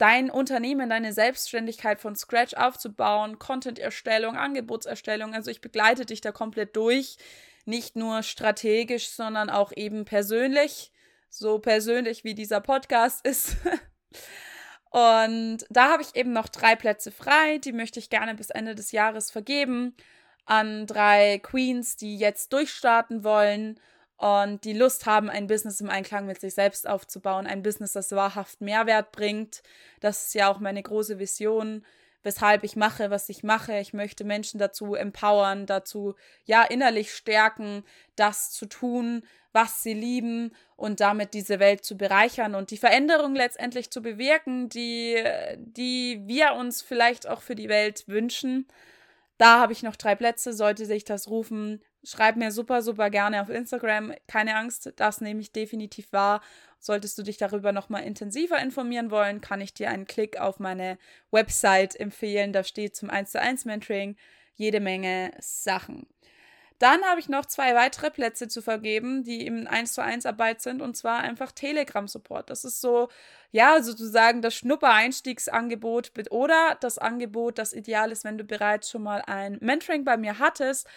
dein 0.00 0.30
Unternehmen, 0.30 0.88
deine 0.88 1.12
Selbstständigkeit 1.12 2.00
von 2.00 2.16
Scratch 2.16 2.54
aufzubauen, 2.54 3.38
Content-Erstellung, 3.38 4.36
Angebotserstellung, 4.36 5.34
also 5.34 5.50
ich 5.50 5.60
begleite 5.60 6.06
dich 6.06 6.22
da 6.22 6.32
komplett 6.32 6.74
durch, 6.74 7.18
nicht 7.66 7.96
nur 7.96 8.22
strategisch, 8.22 9.10
sondern 9.10 9.50
auch 9.50 9.72
eben 9.76 10.06
persönlich, 10.06 10.90
so 11.28 11.58
persönlich 11.58 12.24
wie 12.24 12.34
dieser 12.34 12.60
Podcast 12.60 13.24
ist. 13.26 13.56
Und 14.90 15.58
da 15.68 15.92
habe 15.92 16.02
ich 16.02 16.16
eben 16.16 16.32
noch 16.32 16.48
drei 16.48 16.74
Plätze 16.74 17.12
frei, 17.12 17.58
die 17.58 17.72
möchte 17.72 18.00
ich 18.00 18.10
gerne 18.10 18.34
bis 18.34 18.50
Ende 18.50 18.74
des 18.74 18.92
Jahres 18.92 19.30
vergeben 19.30 19.94
an 20.46 20.86
drei 20.86 21.38
Queens, 21.38 21.96
die 21.96 22.16
jetzt 22.16 22.52
durchstarten 22.52 23.22
wollen 23.22 23.78
und 24.20 24.64
die 24.64 24.74
Lust 24.74 25.06
haben, 25.06 25.30
ein 25.30 25.46
Business 25.46 25.80
im 25.80 25.88
Einklang 25.88 26.26
mit 26.26 26.38
sich 26.38 26.52
selbst 26.52 26.86
aufzubauen, 26.86 27.46
ein 27.46 27.62
Business, 27.62 27.92
das 27.92 28.12
wahrhaft 28.12 28.60
Mehrwert 28.60 29.12
bringt. 29.12 29.62
Das 30.00 30.26
ist 30.26 30.34
ja 30.34 30.50
auch 30.50 30.60
meine 30.60 30.82
große 30.82 31.18
Vision, 31.18 31.86
weshalb 32.22 32.62
ich 32.62 32.76
mache, 32.76 33.08
was 33.08 33.30
ich 33.30 33.44
mache. 33.44 33.78
Ich 33.78 33.94
möchte 33.94 34.24
Menschen 34.24 34.58
dazu 34.58 34.94
empowern, 34.94 35.64
dazu 35.64 36.16
ja 36.44 36.62
innerlich 36.62 37.14
stärken, 37.14 37.82
das 38.14 38.50
zu 38.50 38.66
tun, 38.66 39.22
was 39.54 39.82
sie 39.82 39.94
lieben 39.94 40.54
und 40.76 41.00
damit 41.00 41.32
diese 41.32 41.58
Welt 41.58 41.82
zu 41.82 41.96
bereichern 41.96 42.54
und 42.54 42.72
die 42.72 42.76
Veränderung 42.76 43.34
letztendlich 43.34 43.90
zu 43.90 44.02
bewirken, 44.02 44.68
die, 44.68 45.16
die 45.56 46.20
wir 46.26 46.52
uns 46.52 46.82
vielleicht 46.82 47.26
auch 47.26 47.40
für 47.40 47.54
die 47.54 47.70
Welt 47.70 48.04
wünschen. 48.06 48.68
Da 49.38 49.60
habe 49.60 49.72
ich 49.72 49.82
noch 49.82 49.96
drei 49.96 50.14
Plätze, 50.14 50.52
sollte 50.52 50.84
sich 50.84 51.04
das 51.04 51.28
rufen. 51.28 51.80
Schreib 52.02 52.36
mir 52.36 52.50
super, 52.50 52.82
super 52.82 53.10
gerne 53.10 53.42
auf 53.42 53.50
Instagram. 53.50 54.14
Keine 54.26 54.56
Angst, 54.56 54.92
das 54.96 55.20
nehme 55.20 55.40
ich 55.40 55.52
definitiv 55.52 56.12
wahr. 56.12 56.40
Solltest 56.78 57.18
du 57.18 57.22
dich 57.22 57.36
darüber 57.36 57.72
nochmal 57.72 58.04
intensiver 58.04 58.58
informieren 58.58 59.10
wollen, 59.10 59.42
kann 59.42 59.60
ich 59.60 59.74
dir 59.74 59.90
einen 59.90 60.06
Klick 60.06 60.40
auf 60.40 60.58
meine 60.60 60.98
Website 61.30 61.98
empfehlen. 61.98 62.54
Da 62.54 62.64
steht 62.64 62.96
zum 62.96 63.10
1 63.10 63.32
zu 63.32 63.40
1 63.40 63.66
Mentoring 63.66 64.16
jede 64.54 64.80
Menge 64.80 65.32
Sachen. 65.40 66.06
Dann 66.80 67.02
habe 67.04 67.20
ich 67.20 67.28
noch 67.28 67.44
zwei 67.44 67.74
weitere 67.74 68.10
Plätze 68.10 68.48
zu 68.48 68.62
vergeben, 68.62 69.22
die 69.22 69.46
im 69.46 69.66
1 69.66 69.92
zu 69.92 70.02
1 70.02 70.24
Arbeit 70.24 70.62
sind, 70.62 70.80
und 70.80 70.96
zwar 70.96 71.20
einfach 71.20 71.52
Telegram-Support. 71.52 72.48
Das 72.48 72.64
ist 72.64 72.80
so, 72.80 73.10
ja, 73.50 73.82
sozusagen 73.82 74.40
das 74.40 74.54
Schnupper-Einstiegsangebot 74.54 76.12
oder 76.30 76.78
das 76.80 76.96
Angebot, 76.96 77.58
das 77.58 77.74
ideal 77.74 78.10
ist, 78.10 78.24
wenn 78.24 78.38
du 78.38 78.44
bereits 78.44 78.90
schon 78.90 79.02
mal 79.02 79.22
ein 79.26 79.58
Mentoring 79.60 80.06
bei 80.06 80.16
mir 80.16 80.38
hattest. 80.38 80.88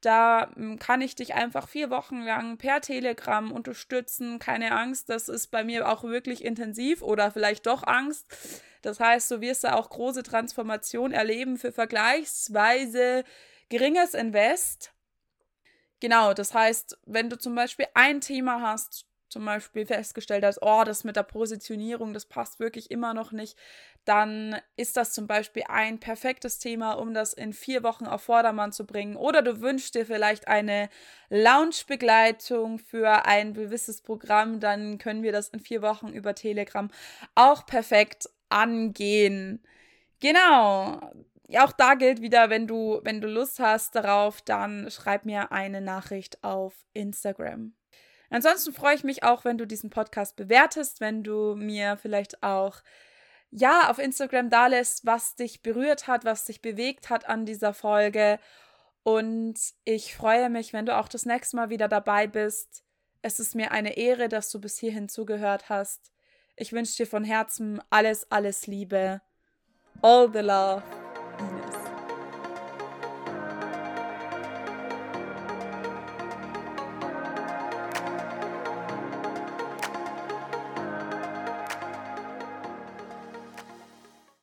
Da 0.00 0.50
hm, 0.54 0.78
kann 0.78 1.00
ich 1.00 1.14
dich 1.14 1.34
einfach 1.34 1.68
vier 1.68 1.90
Wochen 1.90 2.22
lang 2.22 2.56
per 2.56 2.80
Telegram 2.80 3.52
unterstützen. 3.52 4.38
Keine 4.38 4.72
Angst, 4.72 5.08
das 5.08 5.28
ist 5.28 5.48
bei 5.48 5.64
mir 5.64 5.88
auch 5.88 6.04
wirklich 6.04 6.44
intensiv 6.44 7.02
oder 7.02 7.30
vielleicht 7.30 7.66
doch 7.66 7.86
Angst. 7.86 8.26
Das 8.82 8.98
heißt, 8.98 9.30
du 9.30 9.40
wirst 9.40 9.64
da 9.64 9.74
auch 9.74 9.90
große 9.90 10.22
Transformation 10.22 11.12
erleben 11.12 11.58
für 11.58 11.72
vergleichsweise 11.72 13.24
geringes 13.68 14.14
Invest 14.14 14.92
Genau, 16.00 16.32
das 16.32 16.54
heißt, 16.54 16.98
wenn 17.04 17.28
du 17.28 17.38
zum 17.38 17.54
Beispiel 17.54 17.86
ein 17.94 18.22
Thema 18.22 18.62
hast, 18.62 19.06
zum 19.30 19.44
Beispiel 19.44 19.86
festgestellt 19.86 20.44
hast, 20.44 20.58
oh, 20.60 20.82
das 20.84 21.04
mit 21.04 21.16
der 21.16 21.22
Positionierung, 21.22 22.12
das 22.12 22.26
passt 22.26 22.60
wirklich 22.60 22.90
immer 22.90 23.14
noch 23.14 23.32
nicht, 23.32 23.56
dann 24.04 24.60
ist 24.76 24.96
das 24.96 25.12
zum 25.12 25.26
Beispiel 25.26 25.64
ein 25.68 26.00
perfektes 26.00 26.58
Thema, 26.58 26.92
um 26.92 27.14
das 27.14 27.32
in 27.32 27.52
vier 27.52 27.82
Wochen 27.82 28.06
auf 28.06 28.22
Vordermann 28.22 28.72
zu 28.72 28.86
bringen. 28.86 29.16
Oder 29.16 29.42
du 29.42 29.60
wünschst 29.60 29.94
dir 29.94 30.04
vielleicht 30.04 30.48
eine 30.48 30.88
Launch-Begleitung 31.28 32.78
für 32.78 33.24
ein 33.26 33.54
gewisses 33.54 34.02
Programm, 34.02 34.60
dann 34.60 34.98
können 34.98 35.22
wir 35.22 35.32
das 35.32 35.48
in 35.48 35.60
vier 35.60 35.82
Wochen 35.82 36.08
über 36.08 36.34
Telegram 36.34 36.90
auch 37.34 37.64
perfekt 37.66 38.28
angehen. 38.48 39.62
Genau, 40.20 41.00
auch 41.58 41.72
da 41.72 41.94
gilt 41.94 42.20
wieder, 42.20 42.50
wenn 42.50 42.66
du, 42.66 43.00
wenn 43.04 43.20
du 43.20 43.28
Lust 43.28 43.58
hast 43.58 43.94
darauf, 43.94 44.42
dann 44.42 44.90
schreib 44.90 45.24
mir 45.24 45.52
eine 45.52 45.80
Nachricht 45.80 46.42
auf 46.44 46.74
Instagram. 46.92 47.74
Ansonsten 48.30 48.72
freue 48.72 48.94
ich 48.94 49.04
mich 49.04 49.22
auch, 49.24 49.44
wenn 49.44 49.58
du 49.58 49.66
diesen 49.66 49.90
Podcast 49.90 50.36
bewertest, 50.36 51.00
wenn 51.00 51.22
du 51.22 51.54
mir 51.56 51.98
vielleicht 52.00 52.42
auch 52.42 52.82
ja 53.50 53.90
auf 53.90 53.98
Instagram 53.98 54.48
da 54.48 54.68
lässt, 54.68 55.04
was 55.04 55.34
dich 55.34 55.62
berührt 55.62 56.06
hat, 56.06 56.24
was 56.24 56.44
dich 56.44 56.62
bewegt 56.62 57.10
hat 57.10 57.28
an 57.28 57.44
dieser 57.44 57.74
Folge. 57.74 58.38
Und 59.02 59.58
ich 59.84 60.14
freue 60.14 60.48
mich, 60.48 60.72
wenn 60.72 60.86
du 60.86 60.96
auch 60.96 61.08
das 61.08 61.26
nächste 61.26 61.56
Mal 61.56 61.70
wieder 61.70 61.88
dabei 61.88 62.26
bist. 62.26 62.84
Es 63.22 63.40
ist 63.40 63.54
mir 63.54 63.72
eine 63.72 63.96
Ehre, 63.96 64.28
dass 64.28 64.50
du 64.50 64.60
bis 64.60 64.78
hierhin 64.78 65.08
zugehört 65.08 65.68
hast. 65.68 66.12
Ich 66.56 66.72
wünsche 66.72 66.96
dir 66.96 67.06
von 67.06 67.24
Herzen 67.24 67.82
alles, 67.90 68.30
alles 68.30 68.66
Liebe 68.66 69.20
All 70.02 70.28
the 70.28 70.40
love. 70.40 71.09